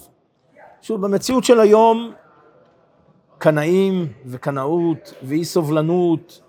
שוב, 0.82 1.00
במציאות 1.00 1.44
של 1.44 1.60
היום, 1.60 2.12
קנאים 3.38 4.06
וקנאות 4.26 5.14
ואי 5.22 5.44
סובלנות, 5.44 6.40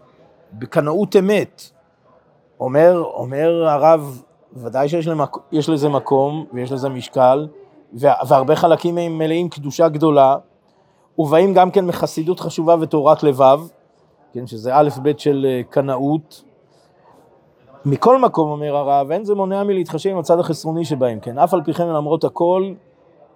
בקנאות 0.54 1.16
אמת. 1.16 1.64
אומר, 2.60 3.04
אומר 3.14 3.68
הרב, 3.68 4.24
ודאי 4.54 4.90
שיש 4.90 5.08
למק... 5.08 5.38
לזה 5.70 5.90
מקום 5.90 6.46
ויש 6.54 6.72
לזה 6.72 6.90
משקל, 6.90 7.48
והרבה 7.94 8.56
חלקים 8.56 8.96
מהם 8.96 9.18
מלאים 9.18 9.50
קדושה 9.50 9.88
גדולה, 9.88 10.38
ובאים 11.18 11.54
גם 11.54 11.72
כן 11.72 11.86
מחסידות 11.86 12.40
חשובה 12.40 12.76
ותורת 12.82 13.24
לבב, 13.24 13.60
כן, 14.34 14.48
שזה 14.48 14.76
א' 14.76 14.90
ב' 15.04 15.18
של 15.18 15.46
אה, 15.50 15.62
קנאות. 15.70 16.44
מכל 17.86 18.20
מקום, 18.20 18.50
אומר 18.50 18.76
הרב, 18.76 19.12
אין 19.12 19.24
זה 19.24 19.36
מונע 19.36 19.64
מלהתחשב 19.64 20.10
עם 20.10 20.18
הצד 20.18 20.40
החסרוני 20.40 20.86
שבהם, 20.86 21.20
כן, 21.20 21.38
אף 21.38 21.54
על 21.54 21.64
פי 21.64 21.74
כן 21.74 21.88
למרות 21.88 22.24
הכל, 22.24 22.74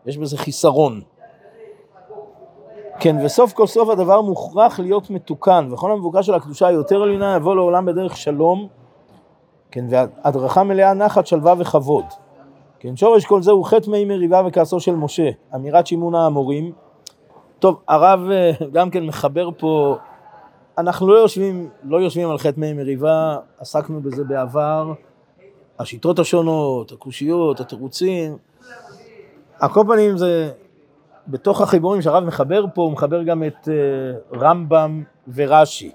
יש 0.06 0.18
בזה 0.18 0.38
חיסרון. 0.38 1.02
כן, 3.00 3.16
וסוף 3.26 3.54
כל 3.54 3.68
סוף 3.68 3.90
הדבר 3.90 4.22
מוכרח 4.22 4.80
להיות 4.80 5.10
מתוקן, 5.10 5.68
וכל 5.72 5.92
המבוקש 5.92 6.26
של 6.26 6.34
הקדושה 6.34 6.68
היותר 6.68 7.02
עליונה 7.02 7.36
יבוא 7.36 7.56
לעולם 7.56 7.86
בדרך 7.86 8.18
שלום, 8.18 8.68
כן, 9.74 9.86
והדרכה 9.90 10.64
מלאה 10.64 10.94
נחת, 10.94 11.28
שלווה 11.28 11.54
וכבוד. 11.58 12.06
כן, 12.80 12.96
שורש 12.96 13.26
כל 13.26 13.42
זה 13.42 13.52
הוא 13.52 13.66
חטא 13.66 13.90
מי 13.90 14.06
מריבה 14.06 14.42
וכעסו 14.46 14.80
של 14.80 14.96
משה, 14.96 15.30
אמירת 15.56 15.88
שימון 15.88 16.16
האמורים, 16.16 16.72
טוב, 17.60 17.82
הרב 17.88 18.20
אה, 18.32 18.52
גם 18.72 18.90
כן 18.90 19.06
מחבר 19.06 19.50
פה, 19.58 19.98
אנחנו 20.78 21.08
לא 21.08 21.18
יושבים, 21.18 21.70
לא 21.84 21.98
יושבים 21.98 22.30
על 22.30 22.38
חטא 22.38 22.60
מי 22.60 22.74
מריבה, 22.74 23.38
עסקנו 23.60 24.02
בזה 24.02 24.24
בעבר, 24.24 24.94
השיטות 25.80 26.20
השונות, 26.20 26.92
הקושיות, 26.92 27.60
התירוצים, 27.60 28.38
על 29.60 29.70
כל 29.70 29.84
פנים 29.88 30.18
זה, 30.18 30.52
בתוך 31.28 31.62
החיבורים 31.62 32.02
שהרב 32.02 32.24
מחבר 32.24 32.66
פה, 32.74 32.82
הוא 32.82 32.92
מחבר 32.92 33.24
גם 33.24 33.44
את 33.44 33.68
uh, 33.68 34.38
רמב"ם 34.38 35.04
ורש"י. 35.34 35.92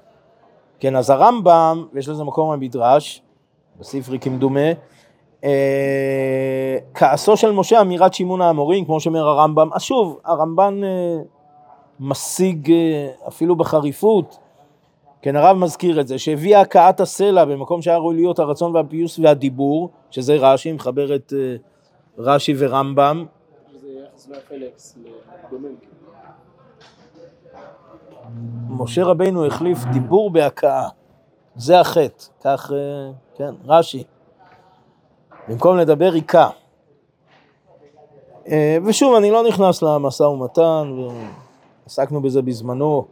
כן, 0.81 0.97
אז 0.97 1.11
הרמב"ם, 1.11 1.87
ויש 1.93 2.09
לזה 2.09 2.25
מקום 2.25 2.53
במדרש, 2.53 3.23
בספרי 3.81 4.19
כמדומה, 4.19 4.73
uh, 5.41 5.45
כעסו 6.95 7.37
של 7.37 7.51
משה 7.51 7.81
אמירת 7.81 8.15
שימון 8.15 8.41
האמורים, 8.41 8.85
כמו 8.85 9.01
שאומר 9.01 9.29
הרמב"ם, 9.29 9.69
אז 9.73 9.83
שוב, 9.83 10.21
הרמב"ן 10.25 10.81
uh, 10.83 11.39
משיג 12.01 12.73
אה, 12.73 13.11
אפילו 13.29 13.57
בחריפות, 13.57 14.39
כן 15.23 15.37
הרב 15.37 15.57
מזכיר 15.57 16.01
את 16.01 16.09
זה, 16.09 16.19
שהביא 16.19 16.57
הכאת 16.57 17.01
הסלע 17.01 17.45
במקום 17.45 17.83
שהיה 17.83 17.97
ראוי 17.97 18.15
להיות 18.17 18.39
הרצון 18.39 18.75
והפיוס 18.75 19.19
והדיבור, 19.19 19.91
שזה 20.11 20.37
רש"י, 20.37 20.73
מחבר 20.73 21.15
את 21.15 21.33
אה, 21.37 21.57
רש"י 22.19 22.55
ורמב"ם. 22.59 23.27
משה 28.69 29.05
רבינו 29.05 29.47
החליף 29.47 29.79
דיבור 29.93 30.31
בהכאה, 30.31 30.89
זה 31.57 31.81
החטא, 31.81 32.25
כך, 32.45 32.73
אה, 32.73 33.11
כן, 33.39 33.55
רש"י. 33.67 34.05
במקום 35.49 35.77
לדבר 35.77 36.11
היכה. 36.13 36.49
ושוב, 38.87 39.15
אני 39.15 39.31
לא 39.31 39.49
נכנס 39.49 39.83
למשא 39.83 40.23
ומתן, 40.23 40.93
עסקנו 41.87 42.23
בזה 42.23 42.43
בזמנו. 42.43 43.05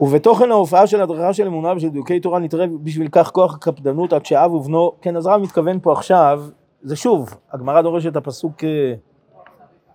ובתוכן 0.00 0.50
ההופעה 0.50 0.86
של 0.86 1.00
הדרכה 1.00 1.32
של 1.32 1.46
אמונה 1.46 1.72
ושל 1.76 1.88
דיוקי 1.88 2.20
תורה 2.20 2.38
נתראה 2.38 2.66
בשביל 2.82 3.08
כך 3.12 3.30
כוח 3.30 3.54
הקפדנות 3.54 4.12
עד 4.12 4.26
שאב 4.26 4.52
ובנו, 4.52 4.92
כן 5.00 5.16
אז 5.16 5.26
רב 5.26 5.40
מתכוון 5.40 5.80
פה 5.82 5.92
עכשיו, 5.92 6.42
זה 6.82 6.96
שוב, 6.96 7.34
הגמרא 7.52 7.82
דורשת 7.82 8.12
את 8.12 8.16
הפסוק 8.16 8.64
אה, 8.64 8.94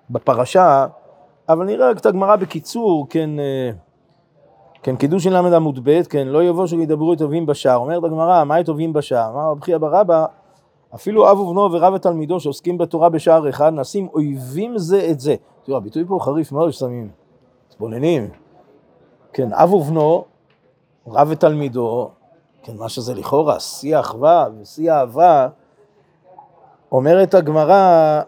בפרשה, 0.10 0.88
אבל 1.50 1.66
נראה 1.66 1.92
את 1.92 2.06
הגמרא 2.06 2.36
בקיצור, 2.36 3.08
כן, 3.10 3.30
אה, 3.40 3.72
כן, 4.84 4.96
קידוש 4.96 5.24
של 5.24 5.42
ל"ד 5.42 5.54
עמוד 5.54 5.80
ב', 5.84 6.02
כן, 6.04 6.28
לא 6.28 6.44
יבוא 6.44 6.68
שידברו 6.68 7.14
את 7.14 7.18
טובים 7.18 7.46
בשער. 7.46 7.78
אומרת 7.78 8.04
הגמרא, 8.04 8.44
מה 8.44 8.60
את 8.60 8.66
טובים 8.66 8.94
בשער? 8.94 9.32
אמר 9.32 9.52
רבי 9.52 9.62
חייא 9.62 9.78
ברבא, 9.78 10.26
אפילו 10.96 11.32
אב 11.32 11.40
ובנו 11.40 11.72
ורב 11.72 11.94
ותלמידו 11.94 12.40
שעוסקים 12.40 12.78
בתורה 12.78 13.10
בשער 13.10 13.50
אחד, 13.50 13.74
נעשים 13.74 14.08
אויבים 14.14 14.78
זה 14.78 15.08
את 15.12 15.20
זה. 15.20 15.36
תראו, 15.64 15.78
הביטוי 15.78 16.06
פה 16.08 16.18
חריף 16.22 16.52
מאוד 16.52 16.72
ששמים, 16.72 17.10
מתבוננים. 17.70 18.30
כן, 19.34 19.54
אב 19.54 19.74
ובנו, 19.74 20.24
רב 21.08 21.28
ותלמידו, 21.32 22.10
כן, 22.64 22.78
מה 22.78 22.90
שזה 22.90 23.14
לכאורה, 23.14 23.60
שיא 23.60 24.00
אחווה 24.00 24.48
ושיא 24.62 24.92
אהבה, 24.92 25.48
אומרת 26.92 27.34
הגמרא, 27.34 28.22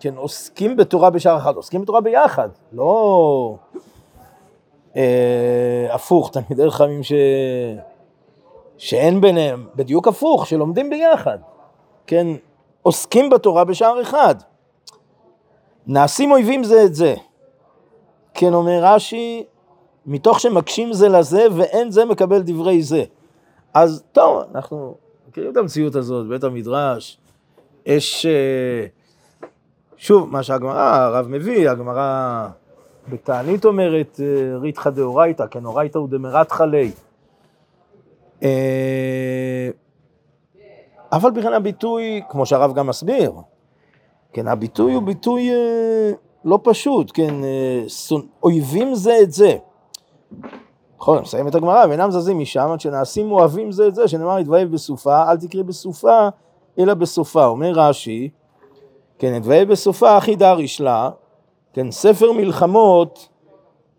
כן, 0.00 0.16
עוסקים 0.16 0.76
בתורה 0.76 1.10
בשער 1.10 1.36
אחד, 1.36 1.56
עוסקים 1.56 1.82
בתורה 1.82 2.00
ביחד, 2.00 2.48
לא 2.72 3.56
אה, 4.96 5.86
הפוך, 5.90 6.30
תלמידי 6.32 6.70
חכמים 6.70 7.02
ש... 7.02 7.12
שאין 8.78 9.20
ביניהם, 9.20 9.66
בדיוק 9.76 10.08
הפוך, 10.08 10.46
שלומדים 10.46 10.90
ביחד. 10.90 11.38
כן, 12.06 12.26
עוסקים 12.82 13.30
בתורה 13.30 13.64
בשער 13.64 14.02
אחד. 14.02 14.34
נעשים 15.86 16.30
אויבים 16.30 16.64
זה 16.64 16.84
את 16.84 16.94
זה. 16.94 17.14
כן 18.34 18.54
אומר 18.54 18.80
רש"י, 18.82 19.44
מתוך 20.06 20.40
שמקשים 20.40 20.92
זה 20.92 21.08
לזה 21.08 21.46
ואין 21.56 21.90
זה 21.90 22.04
מקבל 22.04 22.42
דברי 22.42 22.82
זה. 22.82 23.04
אז 23.74 24.02
טוב, 24.12 24.42
אנחנו 24.54 24.94
מכירים 25.28 25.52
את 25.52 25.56
המציאות 25.56 25.94
הזאת, 25.94 26.26
בית 26.26 26.44
המדרש, 26.44 27.18
יש, 27.86 28.26
אה, 28.26 28.86
שוב, 29.96 30.30
מה 30.30 30.42
שהגמרא, 30.42 30.96
הרב 30.96 31.26
מביא, 31.28 31.70
הגמרא 31.70 32.48
בתענית 33.10 33.64
אומרת, 33.64 34.20
אה, 34.22 34.58
ריתחא 34.58 34.90
דאורייתא, 34.90 35.46
כן, 35.50 35.64
אורייתא 35.64 35.98
הוא 35.98 36.08
דמרתחא 36.08 36.62
ליה. 36.62 36.90
אה, 38.42 39.68
אבל 41.12 41.30
בכלל 41.30 41.54
הביטוי, 41.54 42.22
כמו 42.28 42.46
שהרב 42.46 42.74
גם 42.74 42.86
מסביר, 42.86 43.32
כן, 44.32 44.48
הביטוי 44.48 44.94
הוא 44.94 45.02
ביטוי 45.02 45.50
אה, 45.50 46.10
לא 46.44 46.58
פשוט, 46.62 47.10
כן, 47.14 47.34
אויבים 48.42 48.94
זה 48.94 49.18
את 49.22 49.32
זה. 49.32 49.56
נכון, 51.00 51.22
מסיים 51.22 51.48
את 51.48 51.54
הגמרא, 51.54 51.86
ואינם 51.88 52.10
זזים 52.10 52.38
משם 52.38 52.70
עד 52.72 52.80
שנעשים 52.80 53.32
אוהבים 53.32 53.72
זה 53.72 53.86
את 53.86 53.94
זה, 53.94 54.08
שנאמר 54.08 54.38
יתבהב 54.38 54.72
בסופה, 54.72 55.30
אל 55.30 55.36
תקריא 55.36 55.64
בסופה, 55.64 56.28
אלא 56.78 56.94
בסופה. 56.94 57.46
אומר 57.46 57.72
רש"י, 57.74 58.28
כן, 59.18 59.34
יתבהב 59.34 59.68
בסופה 59.68 60.16
הכי 60.16 60.36
דריש 60.36 60.80
לה, 60.80 61.10
כן, 61.72 61.90
ספר 61.90 62.32
מלחמות, 62.32 63.28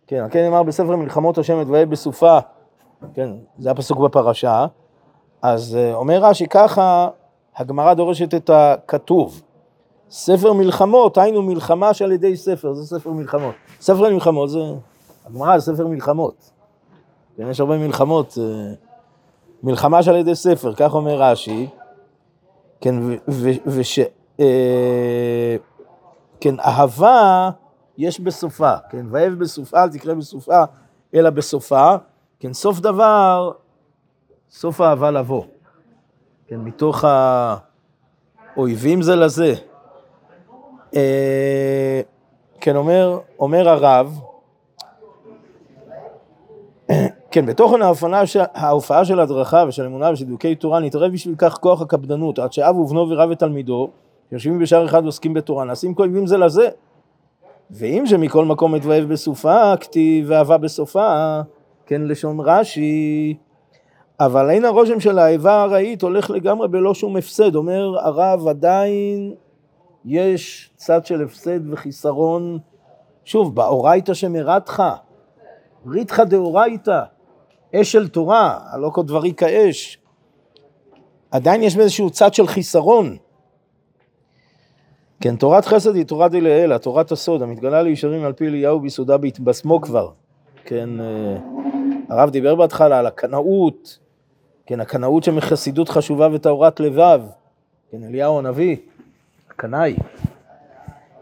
כן, 0.08 0.25
כן 0.32 0.43
נאמר 0.43 0.63
בספר 0.63 0.95
מלחמות 0.95 1.38
השם 1.38 1.62
יתבהב 1.62 1.89
בסופה, 1.89 2.38
כן, 3.13 3.29
זה 3.60 3.71
הפסוק 3.71 3.99
בפרשה, 3.99 4.65
אז 5.41 5.75
אה, 5.75 5.93
אומר 5.93 6.19
רש"י 6.23 6.47
ככה, 6.47 7.08
הגמרא 7.55 7.93
דורשת 7.93 8.34
את 8.34 8.49
הכתוב. 8.53 9.41
ספר 10.12 10.53
מלחמות, 10.53 11.17
היינו 11.17 11.41
מלחמה 11.41 11.93
שעל 11.93 12.12
ידי 12.12 12.38
ספר, 12.38 12.73
זה 12.73 12.86
ספר 12.86 13.12
מלחמות. 13.12 13.55
ספר 13.82 14.10
מלחמות 14.10 14.49
זה, 14.49 14.60
הגמרא 15.25 15.58
זה 15.58 15.73
ספר 15.73 15.88
מלחמות. 15.88 16.51
כן, 17.38 17.49
יש 17.49 17.60
הרבה 17.60 17.77
מלחמות, 17.77 18.38
אה, 18.41 18.73
מלחמה 19.63 20.03
שעל 20.03 20.15
ידי 20.15 20.36
ספר, 20.36 20.73
כך 20.73 20.93
אומר 20.93 21.21
רש"י, 21.21 21.67
כן, 22.82 22.95
וש... 23.67 23.99
כן, 26.41 26.60
אהבה 26.60 27.49
יש 27.97 28.19
בסופה, 28.19 28.73
כן, 28.89 29.06
ואהב 29.10 29.34
בסופה, 29.34 29.84
אל 29.84 29.89
תקרא 29.89 30.13
בסופה, 30.13 30.63
אלא 31.13 31.30
בסופה, 31.30 31.95
כן, 32.39 32.54
סוף 32.54 32.80
דבר, 32.80 33.52
סוף 34.49 34.82
אהבה 34.82 35.12
לבוא, 35.12 35.43
כן, 36.47 36.60
מתוך 36.60 37.06
האויבים 38.56 39.02
זה 39.02 39.15
לזה. 39.15 39.54
אה, 40.95 42.02
כן, 42.62 42.75
אומר, 42.75 43.19
אומר 43.39 43.69
הרב, 43.69 44.19
כן, 47.32 47.45
בתוכן 47.45 47.82
ההופעה, 47.82 48.23
ההופעה 48.54 49.06
של 49.06 49.19
הדרכה 49.19 49.63
ושל 49.67 49.86
אמונה 49.86 50.12
ושל 50.12 50.25
דיוקי 50.25 50.56
תורה 50.56 50.80
נתערב 50.80 51.12
בשביל 51.12 51.36
כך 51.38 51.54
כוח 51.54 51.82
הקפדנות, 51.82 52.39
עד 52.39 52.54
שאב 52.54 52.78
ובנו 52.78 53.10
ורב 53.10 53.30
ותלמידו, 53.32 53.89
יושבים 54.31 54.59
בשער 54.59 54.85
אחד 54.85 55.03
ועוסקים 55.03 55.33
בתורה, 55.33 55.65
נעשים 55.65 55.95
כואבים 55.95 56.27
זה 56.27 56.37
לזה. 56.37 56.69
ואם 57.71 58.03
שמכל 58.05 58.45
מקום 58.45 58.75
אתבהב 58.75 59.13
בסופה, 59.13 59.77
כתיב 59.77 60.25
ואהבה 60.29 60.57
בסופה, 60.57 61.39
כן 61.85 62.01
לשון 62.01 62.39
רש"י, 62.39 63.37
אבל 64.19 64.49
אין 64.49 64.65
הרושם 64.65 64.99
של 64.99 65.19
האיבה 65.19 65.53
הארעית 65.53 66.01
הולך 66.01 66.29
לגמרי 66.29 66.67
בלא 66.67 66.93
שום 66.93 67.17
הפסד, 67.17 67.55
אומר 67.55 67.99
הרב 67.99 68.47
עדיין 68.47 69.33
יש 70.05 70.71
צד 70.75 71.05
של 71.05 71.23
הפסד 71.23 71.73
וחיסרון, 71.73 72.59
שוב, 73.25 73.55
באורייתא 73.55 74.13
שמרתך, 74.13 74.83
ריתחא 75.87 76.23
דאורייתא, 76.23 77.01
אש 77.75 77.91
של 77.91 78.07
תורה, 78.07 78.59
הלא 78.71 78.89
כל 78.93 79.03
דברי 79.03 79.33
כאש, 79.33 79.97
עדיין 81.31 81.63
יש 81.63 81.75
באיזשהו 81.75 82.09
צד 82.09 82.33
של 82.33 82.47
חיסרון. 82.47 83.17
כן, 85.21 85.36
תורת 85.36 85.65
חסד 85.65 85.95
היא 85.95 86.05
תורת 86.05 86.32
דלעילא, 86.32 86.77
תורת 86.77 87.12
הסוד, 87.12 87.41
המתגלה 87.41 87.82
לישרים 87.82 88.23
על 88.23 88.34
פי 88.34 88.47
אליהו 88.47 88.79
ביסודה 88.79 89.17
בהתבשמו 89.17 89.82
כבר. 89.82 90.10
כן, 90.65 90.89
אה, 90.99 91.38
הרב 92.10 92.29
דיבר 92.29 92.55
בהתחלה 92.55 92.99
על 92.99 93.05
הקנאות, 93.05 93.99
כן, 94.65 94.79
הקנאות 94.79 95.23
שמחסידות 95.23 95.89
חשובה 95.89 96.27
וטהרת 96.34 96.79
לבב, 96.79 97.21
כן, 97.91 98.03
אליהו 98.03 98.39
הנביא, 98.39 98.75
הקנאי. 99.49 99.95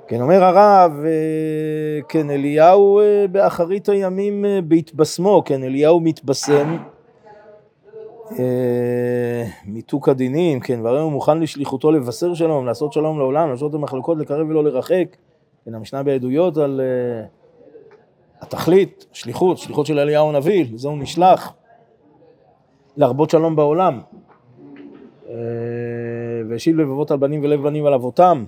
כן, 0.08 0.22
אומר 0.22 0.44
הרב, 0.44 0.92
אה, 1.06 2.02
כן, 2.10 2.30
אליהו 2.30 3.00
אה, 3.00 3.26
באחרית 3.32 3.90
הימים 3.90 4.46
בהתבשמו, 4.64 5.44
כן, 5.46 5.64
אליהו 5.64 6.00
מתבשם. 6.00 6.78
אה, 8.32 9.44
מיתוק 9.66 10.10
הדינים, 10.10 10.60
כן, 10.60 10.80
והרי 10.84 11.02
הוא 11.02 11.12
מוכן 11.12 11.40
לשליחותו 11.40 11.92
לבשר 11.92 12.34
שלום, 12.34 12.66
לעשות 12.66 12.94
שלום 12.94 13.20
לעולם, 13.20 13.50
לעשות 13.50 13.70
את 13.70 13.76
המחלוקות, 13.76 14.18
לקרב 14.18 14.50
ולא 14.50 14.64
לרחק. 14.64 15.16
כן, 15.66 15.76
המשנה 15.76 16.04
בעדויות 16.04 16.58
על 16.58 16.82
uh, 16.82 18.44
התכלית, 18.44 19.06
שליחות, 19.12 19.58
שליחות 19.58 19.86
של 19.86 20.00
אליהו 20.00 20.30
הנביא, 20.30 20.66
לזה 20.74 20.88
הוא 20.88 20.98
נשלח, 20.98 21.54
להרבות 22.98 23.30
שלום 23.30 23.56
בעולם. 23.56 24.02
Uh, 25.26 25.30
והשיב 26.50 26.78
לבבות 26.78 27.12
על 27.12 27.18
בנים 27.18 27.44
ולב 27.44 27.64
בנים 27.64 27.86
על 27.86 27.94
אבותם. 27.94 28.46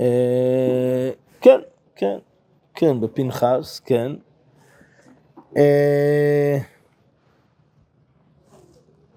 אה, 0.00 1.10
כן, 1.40 1.60
כן, 1.96 2.18
כן, 2.74 3.00
בפנחס, 3.00 3.80
כן. 3.84 4.12
אה, 5.56 6.58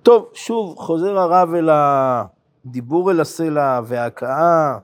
טוב, 0.04 0.30
שוב, 0.34 0.76
חוזר 0.78 1.18
הרב 1.18 1.54
אל 1.54 1.70
הדיבור 1.72 3.12
אל 3.12 3.20
הסלע 3.20 3.82
וההכאה 3.86 4.78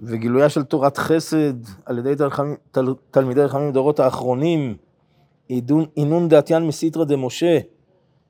וגילויה 0.00 0.48
של 0.48 0.64
תורת 0.64 0.98
חסד 0.98 1.54
על 1.86 1.98
ידי 1.98 2.14
תלמידי 3.10 3.40
רחמים 3.40 3.70
בדורות 3.70 4.00
האחרונים, 4.00 4.76
עינון 5.94 6.28
דעתיין 6.28 6.66
מסיתרא 6.66 7.04
דמשה, 7.04 7.58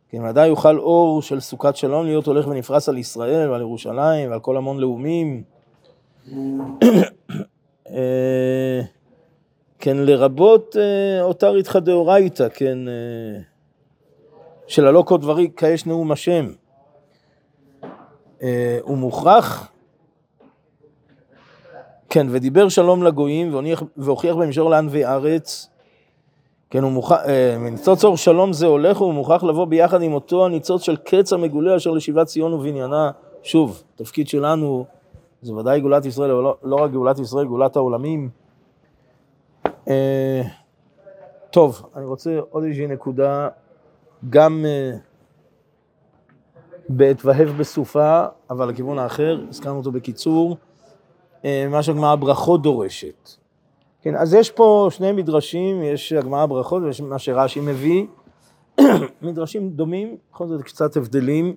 כן, 0.08 0.24
ודאי 0.24 0.48
יוכל 0.48 0.78
אור 0.78 1.22
של 1.22 1.40
סוכת 1.40 1.76
שלום 1.76 2.04
להיות 2.04 2.26
הולך 2.26 2.46
ונפרס 2.46 2.88
על 2.88 2.98
ישראל 2.98 3.50
ועל 3.50 3.60
ירושלים 3.60 4.30
ועל 4.30 4.40
כל 4.40 4.56
המון 4.56 4.78
לאומים. 4.78 5.42
אה, 7.90 8.80
כן, 9.78 9.96
לרבות 9.96 10.76
אה, 10.78 11.22
אותה 11.22 11.48
ריתחא 11.50 11.78
דאורייתא, 11.78 12.48
כן, 12.54 12.88
אה, 12.88 13.40
של 14.66 14.86
הלא 14.86 15.02
כל 15.06 15.18
דברי 15.18 15.50
כאש 15.56 15.86
נאום 15.86 16.12
השם. 16.12 16.52
הוא 18.82 18.98
מוכרח, 18.98 19.68
כן, 22.08 22.26
ודיבר 22.30 22.68
שלום 22.68 23.02
לגויים 23.02 23.54
והוכיח 23.96 24.36
במישור 24.36 24.70
לענבי 24.70 25.04
ארץ, 25.04 25.68
כן, 26.70 26.82
הוא 26.82 26.92
מוכרח, 26.92 27.20
ניצוץ 27.60 28.04
אור 28.04 28.16
שלום 28.16 28.52
זה 28.52 28.66
הולך, 28.66 28.98
הוא 28.98 29.14
מוכרח 29.14 29.44
לבוא 29.44 29.64
ביחד 29.64 30.02
עם 30.02 30.12
אותו 30.12 30.46
הניצוץ 30.46 30.82
של 30.82 30.96
קץ 30.96 31.32
המגולה 31.32 31.76
אשר 31.76 31.90
לשיבת 31.90 32.26
ציון 32.26 32.52
ובניינה. 32.52 33.10
שוב, 33.42 33.82
תפקיד 33.96 34.28
שלנו 34.28 34.86
זה 35.42 35.54
ודאי 35.54 35.80
גאולת 35.80 36.04
ישראל, 36.04 36.30
אבל 36.30 36.42
לא, 36.42 36.56
לא 36.62 36.76
רק 36.76 36.90
גאולת 36.90 37.18
ישראל, 37.18 37.46
גאולת 37.46 37.76
העולמים. 37.76 38.28
אה, 39.88 40.42
טוב, 41.50 41.82
אני 41.96 42.04
רוצה 42.04 42.38
עוד 42.50 42.64
איזושהי 42.64 42.86
נקודה, 42.86 43.48
גם 44.30 44.64
אה, 44.66 44.96
בעת 46.88 47.24
והב 47.24 47.48
בסופה, 47.58 48.24
אבל 48.50 48.68
לכיוון 48.68 48.98
האחר, 48.98 49.40
הזכרנו 49.48 49.78
אותו 49.78 49.92
בקיצור, 49.92 50.56
אה, 51.44 51.66
מה 51.70 51.82
שהגמרא 51.82 52.12
הברכות 52.12 52.62
דורשת. 52.62 53.30
כן, 54.02 54.16
אז 54.16 54.34
יש 54.34 54.50
פה 54.50 54.88
שני 54.90 55.12
מדרשים, 55.12 55.82
יש 55.82 56.12
הגמרא 56.12 56.42
הברכות 56.42 56.82
ויש 56.82 57.00
מה 57.00 57.18
שרש"י 57.18 57.60
מביא, 57.60 58.06
מדרשים 59.22 59.70
דומים, 59.70 60.16
בכל 60.32 60.46
זאת 60.46 60.62
קצת 60.62 60.96
הבדלים. 60.96 61.54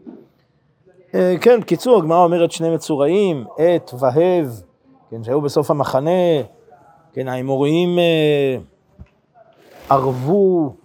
אה, 1.15 1.35
כן, 1.41 1.61
קיצור, 1.61 1.97
הגמרא 1.97 2.23
אומרת 2.23 2.51
שני 2.51 2.69
מצורעים, 2.69 3.45
עת 3.57 3.91
והב, 3.99 4.61
כן, 5.09 5.23
שהיו 5.23 5.41
בסוף 5.41 5.71
המחנה, 5.71 6.41
כן, 7.13 7.27
האמוריים 7.27 7.99
אה, 7.99 8.57
ערבו 9.89 10.75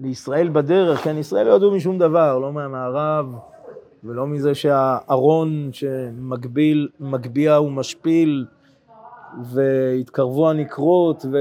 לישראל 0.00 0.48
בדרך, 0.48 1.04
כן, 1.04 1.18
ישראל 1.18 1.46
לא 1.46 1.52
ידעו 1.52 1.70
משום 1.70 1.98
דבר, 1.98 2.38
לא 2.38 2.52
מהמערב 2.52 3.34
ולא 4.04 4.26
מזה 4.26 4.54
שהארון 4.54 5.70
שמגביל, 5.72 6.88
מגביה 7.00 7.60
ומשפיל, 7.60 8.46
והתקרבו 9.42 10.50
הנקרות, 10.50 11.24
ו... 11.32 11.38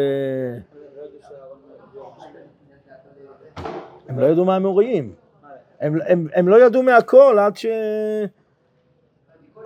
הם 4.08 4.20
לא 4.20 4.26
ידעו 4.26 4.46
מהאמוריים. 4.46 5.25
הם, 5.82 5.98
הם, 6.08 6.28
הם 6.36 6.48
לא 6.48 6.66
ידעו 6.66 6.84
מהכל 6.84 7.38
עד 7.40 7.58
ש... 7.58 7.66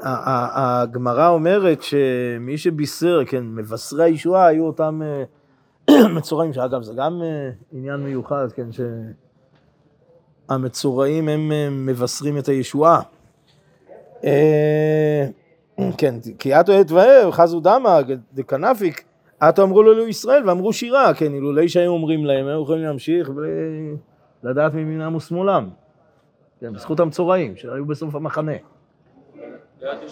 הגמרא 0.01 1.27
אומרת 1.29 1.81
שמי 1.81 2.57
שבישר, 2.57 3.21
כן, 3.25 3.43
מבשרי 3.43 4.03
הישועה 4.03 4.47
היו 4.47 4.65
אותם 4.65 5.01
אה, 5.03 5.23
מצורעים, 6.15 6.53
שאגב 6.53 6.81
זה 6.81 6.93
גם 6.95 7.21
אה, 7.23 7.49
עניין 7.71 7.99
מיוחד, 7.99 8.47
כן, 8.51 8.67
שהמצורעים 10.49 11.29
הם 11.29 11.51
אה, 11.51 11.67
מבשרים 11.69 12.37
את 12.37 12.47
הישועה. 12.47 13.01
כן, 15.97 16.15
כי 16.39 16.59
אתו 16.59 16.71
עת 16.71 16.91
והב, 16.91 17.31
חזו 17.31 17.59
דמא, 17.59 17.99
דקנפיק, 18.33 19.03
אתו 19.49 19.63
אמרו 19.63 19.83
לו 19.83 20.05
לישראל 20.05 20.49
ואמרו 20.49 20.73
שירה, 20.73 21.13
כן, 21.13 21.33
אילולי 21.33 21.69
שהיו 21.69 21.91
אומרים 21.91 22.25
להם, 22.25 22.47
היו 22.47 22.63
יכולים 22.63 22.83
להמשיך 22.83 23.31
ולדעת 24.43 24.73
מימינם 24.73 25.15
ושמאלם. 25.15 25.69
כן, 26.59 26.73
בזכות 26.73 26.99
המצורעים, 26.99 27.57
שהיו 27.57 27.85
בסוף 27.85 28.15
המחנה. 28.15 28.51
לא 29.81 29.91
ידעו 29.91 30.09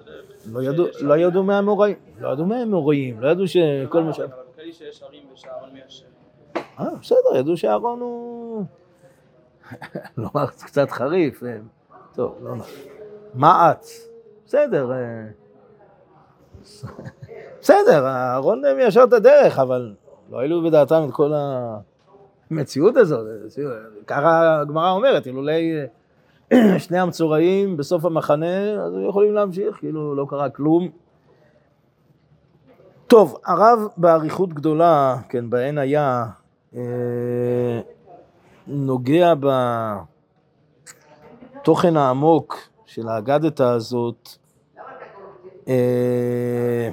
הדרך. 0.00 0.46
לא 0.52 0.62
ידעו, 0.62 0.86
לא 1.00 1.16
ידעו 1.16 1.42
מהאמוראים, 1.42 1.96
לא 2.20 2.28
ידעו 2.28 2.46
מהאמוראים, 2.46 3.20
לא 3.20 3.28
ידעו 3.28 3.48
שכל 3.48 4.02
מה 4.02 4.12
ש... 4.12 4.20
אבל 4.20 4.32
בכללי 4.52 4.72
שיש 4.72 5.02
ערים 5.02 5.22
ושהארון 5.34 5.70
מיישר. 5.72 6.04
אה, 6.56 6.94
בסדר, 7.00 7.36
ידעו 7.36 7.56
שאהרון 7.56 8.00
הוא... 8.00 8.64
לומר 10.18 10.46
קצת 10.46 10.90
חריף, 10.90 11.42
אה, 11.42 11.56
טוב, 12.14 12.38
לא 12.42 12.54
נורא. 12.54 12.68
מעץ, 13.34 14.08
בסדר. 14.46 14.92
אה, 14.92 15.26
בסדר, 17.60 18.06
אהרון 18.06 18.62
מיישר 18.76 19.04
את 19.04 19.12
הדרך, 19.12 19.58
אבל 19.58 19.94
לא 20.30 20.40
העלו 20.40 20.62
בדעתם 20.62 21.06
את 21.08 21.14
כל 21.14 21.32
המציאות 22.50 22.96
הזאת. 22.96 23.26
ככה 24.06 24.60
הגמרא 24.60 24.90
אומרת, 24.90 25.26
אילולי 25.26 25.72
שני 26.78 26.98
המצורעים 26.98 27.76
בסוף 27.76 28.04
המחנה, 28.04 28.70
אז 28.70 28.94
הם 28.94 29.08
יכולים 29.08 29.34
להמשיך, 29.34 29.76
כאילו 29.76 30.14
לא 30.14 30.26
קרה 30.28 30.50
כלום. 30.50 30.88
טוב, 33.06 33.38
הרב 33.46 33.78
באריכות 33.96 34.54
גדולה, 34.54 35.16
כן, 35.28 35.50
בהן 35.50 35.78
היה, 35.78 36.26
אה, 36.76 37.80
נוגע 38.66 39.32
בתוכן 41.60 41.96
העמוק 41.96 42.58
של 42.86 43.08
האגדתא 43.08 43.62
הזאת. 43.62 44.28
אה, 45.68 46.88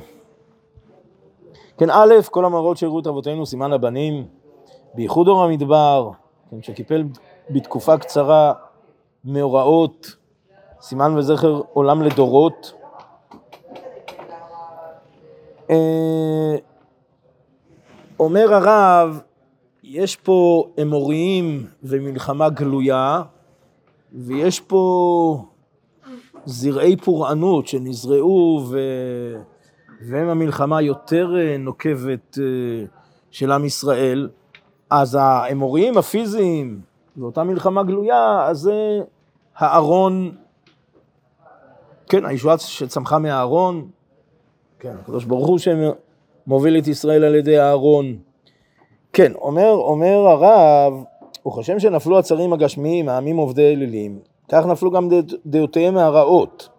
כן, 1.78 1.90
א', 1.90 2.14
כל 2.32 2.46
המראות 2.46 2.78
שהראו 2.78 3.00
את 3.00 3.08
אבותינו 3.08 3.46
סימן 3.46 3.72
לבנים, 3.72 4.26
בייחוד 4.98 5.28
אור 5.28 5.44
המדבר, 5.44 6.10
כן, 6.52 6.62
שקיפל 6.62 7.04
בתקופה 7.50 7.98
קצרה 7.98 8.54
מאורעות, 9.26 10.16
סימן 10.82 11.18
וזכר 11.18 11.62
עולם 11.74 12.02
לדורות. 12.02 12.74
אה, 15.70 16.56
אומר 18.20 18.54
הרב, 18.54 19.22
יש 19.84 20.16
פה 20.16 20.68
אמוריים 20.82 21.66
ומלחמה 21.84 22.50
גלויה, 22.50 23.22
ויש 24.14 24.60
פה 24.60 25.44
זרעי 26.46 26.98
פורענות 26.98 27.68
שנזרעו, 27.68 28.66
ו... 28.70 28.80
והם 30.10 30.30
המלחמה 30.30 30.78
היותר 30.78 31.36
אה, 31.38 31.58
נוקבת 31.58 32.38
אה, 32.42 32.86
של 33.32 33.52
עם 33.52 33.66
ישראל. 33.66 34.30
אז 34.90 35.18
האמוריים 35.22 35.98
הפיזיים, 35.98 36.82
ואותה 37.18 37.44
מלחמה 37.44 37.84
גלויה, 37.84 38.46
אז 38.46 38.58
זה 38.58 39.00
הארון, 39.58 40.32
כן, 42.10 42.26
הישועה 42.26 42.58
שצמחה 42.58 43.20
מהארון, 43.20 43.88
כן, 44.80 44.96
הקדוש 45.02 45.26
ברוך 45.26 45.48
הוא 45.48 45.60
שמוביל 45.60 46.78
את 46.78 46.88
ישראל 46.88 47.24
על 47.24 47.36
ידי 47.36 47.58
הארון. 47.58 48.18
כן, 49.14 49.32
אומר, 49.36 49.72
אומר 49.72 50.28
הרב, 50.28 51.04
וכשם 51.48 51.80
שנפלו 51.80 52.20
הצרים 52.20 52.54
הגשמיים, 52.54 53.10
העמים 53.10 53.38
עובדי 53.38 53.74
אלילים, 53.74 54.20
כך 54.52 54.66
נפלו 54.66 54.92
גם 54.92 55.10
דעותיהם 55.46 55.98
הרעות. 55.98 56.70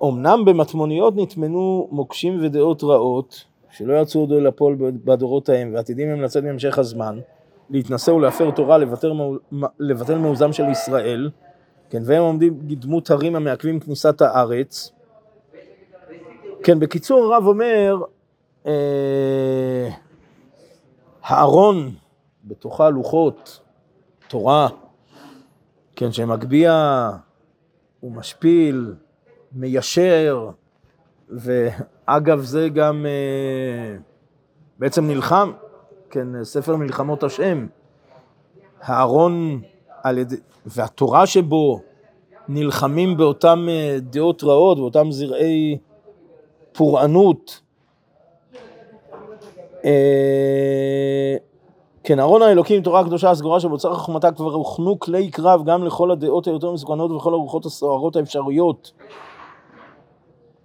אומנם 0.00 0.44
במטמוניות 0.44 1.14
נטמנו 1.16 1.88
מוקשים 1.90 2.38
ודעות 2.42 2.84
רעות, 2.84 3.44
שלא 3.76 4.00
יצאו 4.02 4.20
עוד 4.20 4.30
לפועל 4.30 4.74
בדורות 4.78 5.48
ההם, 5.48 5.74
ועתידים 5.74 6.08
הם 6.08 6.22
לצאת 6.22 6.44
מהמשך 6.44 6.78
הזמן, 6.78 7.18
להתנשא 7.70 8.10
ולהפר 8.10 8.50
תורה, 8.50 8.78
לבטל, 9.78 10.18
מעוזם 10.18 10.52
של 10.52 10.68
ישראל, 10.68 11.30
כן, 11.90 12.02
והם 12.04 12.22
עומדים 12.22 12.60
כדמות 12.68 13.10
הרים 13.10 13.36
המעכבים 13.36 13.80
כניסת 13.80 14.20
הארץ. 14.20 14.92
כן, 16.62 16.78
בקיצור 16.78 17.34
הרב 17.34 17.46
אומר, 17.46 17.96
אה, 18.66 19.88
הארון, 21.22 21.94
בתוכה 22.44 22.90
לוחות, 22.90 23.60
תורה, 24.28 24.68
כן, 25.96 26.12
שמגביה 26.12 27.10
ומשפיל, 28.02 28.94
מיישר, 29.52 30.50
ואגב 32.08 32.40
זה 32.40 32.68
גם 32.68 33.06
אה, 33.06 33.96
בעצם 34.78 35.06
נלחם, 35.06 35.52
כן, 36.10 36.44
ספר 36.44 36.76
מלחמות 36.76 37.22
השם, 37.22 37.66
הארון 38.82 39.60
על 40.02 40.18
ידי, 40.18 40.36
והתורה 40.66 41.26
שבו 41.26 41.80
נלחמים 42.48 43.16
באותם 43.16 43.66
אה, 43.68 43.96
דעות 44.00 44.44
רעות, 44.44 44.78
באותם 44.78 45.10
זרעי 45.10 45.78
פורענות. 46.72 47.60
אה, 49.84 51.36
כן, 52.04 52.20
ארון 52.20 52.42
האלוקים, 52.42 52.82
תורה 52.82 53.00
הקדושה 53.00 53.30
הסגורה 53.30 53.60
שבאוצר 53.60 53.94
חוכמתה 53.94 54.32
כבר 54.32 54.52
הוכנו 54.52 54.98
כלי 54.98 55.30
קרב 55.30 55.64
גם 55.64 55.84
לכל 55.84 56.10
הדעות 56.10 56.46
היותר 56.46 56.72
מסוכנות 56.72 57.10
וכל 57.10 57.32
הרוחות 57.32 57.66
הסוערות 57.66 58.16
האפשריות. 58.16 58.92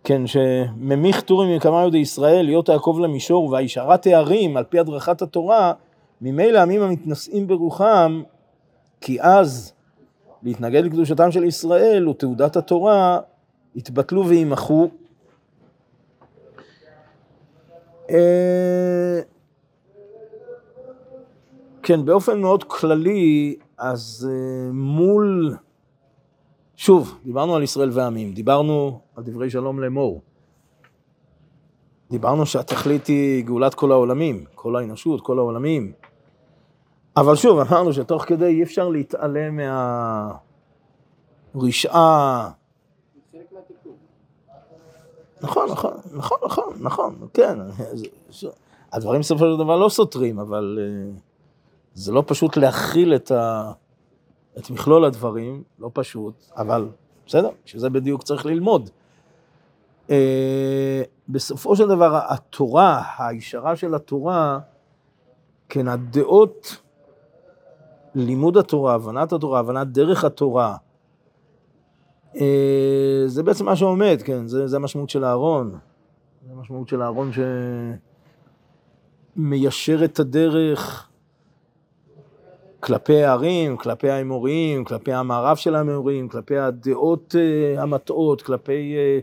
כן, 0.04 0.28
שממיך 0.28 1.22
טורים 1.22 1.60
יהודי 1.66 1.98
ישראל, 1.98 2.46
להיות 2.46 2.66
תעקוב 2.66 3.00
למישור 3.00 3.50
והישרת 3.52 4.02
תארים 4.02 4.58
על 4.58 4.64
פי 4.64 4.80
הדרכת 4.80 5.22
התורה, 5.22 5.74
ממילא 6.22 6.60
עמים 6.60 6.82
המתנשאים 6.82 7.48
ברוחם, 7.48 8.24
כי 9.02 9.22
אז 9.22 9.74
להתנגד 10.44 10.84
לקדושתם 10.84 11.32
של 11.32 11.44
ישראל 11.44 12.10
ותעודת 12.10 12.56
התורה 12.56 13.20
יתבטלו 13.76 14.28
וימחו. 14.28 14.90
אה, 18.10 19.20
כן, 21.84 22.06
באופן 22.06 22.42
מאוד 22.42 22.64
כללי, 22.64 23.56
אז 23.78 24.30
אה, 24.32 24.72
מול, 24.74 25.56
שוב, 26.82 27.20
דיברנו 27.24 27.56
על 27.56 27.64
ישראל 27.64 27.90
ועמים, 27.94 28.34
דיברנו 28.34 29.00
על 29.16 29.24
דברי 29.24 29.50
שלום 29.50 29.80
לאמור. 29.80 30.22
דיברנו 32.10 32.46
שהתכלית 32.46 33.08
היא 33.08 33.46
גאולת 33.46 33.74
כל 33.74 33.92
העולמים, 33.92 34.46
כל 34.56 34.76
האנושות, 34.76 35.22
כל 35.22 35.38
העולמים. 35.38 35.92
אבל 37.18 37.36
שוב, 37.36 37.60
אמרנו 37.60 37.94
שתוך 37.94 38.26
כדי 38.26 38.46
אי 38.46 38.64
אפשר 38.64 38.90
להתעלם 38.90 39.60
מהרשעה. 41.56 42.50
נכון, 45.42 45.70
נכון, 45.70 45.94
נכון, 46.14 46.38
נכון, 46.44 46.74
נכון, 46.80 47.28
כן. 47.34 47.60
הדברים 48.92 49.20
בסופו 49.20 49.46
של 49.46 49.64
דבר 49.64 49.78
לא 49.78 49.90
סותרים, 49.90 50.40
אבל 50.40 50.80
אה, 50.82 51.12
זה 51.94 52.12
לא 52.12 52.24
פשוט 52.28 52.58
להכיל 52.58 53.16
את, 53.16 53.32
ה... 53.32 53.72
את 54.58 54.70
מכלול 54.70 55.06
הדברים, 55.06 55.64
לא 55.80 55.90
פשוט, 55.94 56.52
אבל 56.58 56.88
בסדר, 57.28 57.50
שזה 57.66 57.90
בדיוק 57.90 58.24
צריך 58.24 58.46
ללמוד. 58.46 58.90
אה, 60.10 61.04
בסופו 61.30 61.76
של 61.76 61.88
דבר, 61.88 62.20
התורה, 62.28 63.04
הישרה 63.20 63.76
של 63.76 63.96
התורה, 63.96 64.60
כן, 65.70 65.88
הדעות, 65.88 66.82
לימוד 68.16 68.58
התורה, 68.58 68.94
הבנת 68.94 69.34
התורה, 69.34 69.60
הבנת 69.60 69.88
דרך 69.88 70.24
התורה, 70.24 70.76
אה, 72.36 73.24
זה 73.26 73.44
בעצם 73.44 73.66
מה 73.66 73.76
שעומד, 73.76 74.22
כן, 74.26 74.48
זה, 74.48 74.68
זה 74.68 74.76
המשמעות 74.76 75.10
של 75.10 75.24
הארון. 75.24 75.80
זה 76.48 76.54
המשמעות 76.54 76.88
של 76.88 77.02
הארון 77.02 77.32
שמיישר 79.38 80.06
את 80.06 80.20
הדרך 80.20 81.11
כלפי 82.82 83.24
הערים, 83.24 83.78
כלפי 83.78 84.10
האמוריים, 84.10 84.84
כלפי 84.84 85.14
המערב 85.14 85.58
של 85.58 85.76
האמוריים, 85.76 86.30
כלפי 86.30 86.58
הדעות 86.58 87.36
אה, 87.40 87.82
המטעות, 87.82 88.42
כלפי 88.42 88.96
אה, 88.98 89.20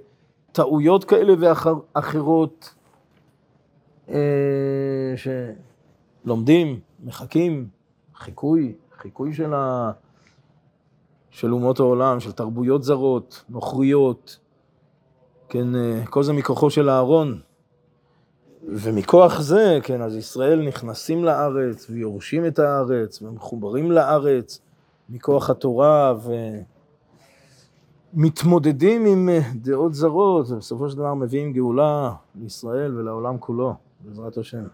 טעויות 0.52 1.04
כאלה 1.04 1.34
ואחרות, 1.38 2.74
אה, 4.08 5.12
ש... 5.16 5.28
לומדים, 6.24 6.80
מחכים, 7.04 7.68
חיקוי, 8.14 8.74
חיקוי 8.98 9.34
של, 9.34 9.54
ה... 9.54 9.90
של 11.30 11.52
אומות 11.52 11.80
העולם, 11.80 12.20
של 12.20 12.32
תרבויות 12.32 12.82
זרות, 12.82 13.44
נוכריות, 13.48 14.38
כן, 15.48 15.74
אה, 15.74 16.06
כל 16.06 16.22
זה 16.22 16.32
מכוחו 16.32 16.70
של 16.70 16.90
אהרון. 16.90 17.40
ומכוח 18.70 19.40
זה, 19.40 19.78
כן, 19.82 20.02
אז 20.02 20.16
ישראל 20.16 20.62
נכנסים 20.68 21.24
לארץ 21.24 21.86
ויורשים 21.90 22.46
את 22.46 22.58
הארץ 22.58 23.22
ומחוברים 23.22 23.92
לארץ 23.92 24.60
מכוח 25.08 25.50
התורה 25.50 26.14
ומתמודדים 28.14 29.06
עם 29.06 29.28
אה, 29.28 29.40
דעות 29.54 29.94
זרות 29.94 30.50
ובסופו 30.50 30.90
של 30.90 30.96
דבר 30.96 31.14
מביאים 31.14 31.52
גאולה 31.52 32.12
לישראל 32.34 32.98
ולעולם 32.98 33.38
כולו, 33.38 33.74
בעזרת 34.00 34.36
השם. 34.36 34.64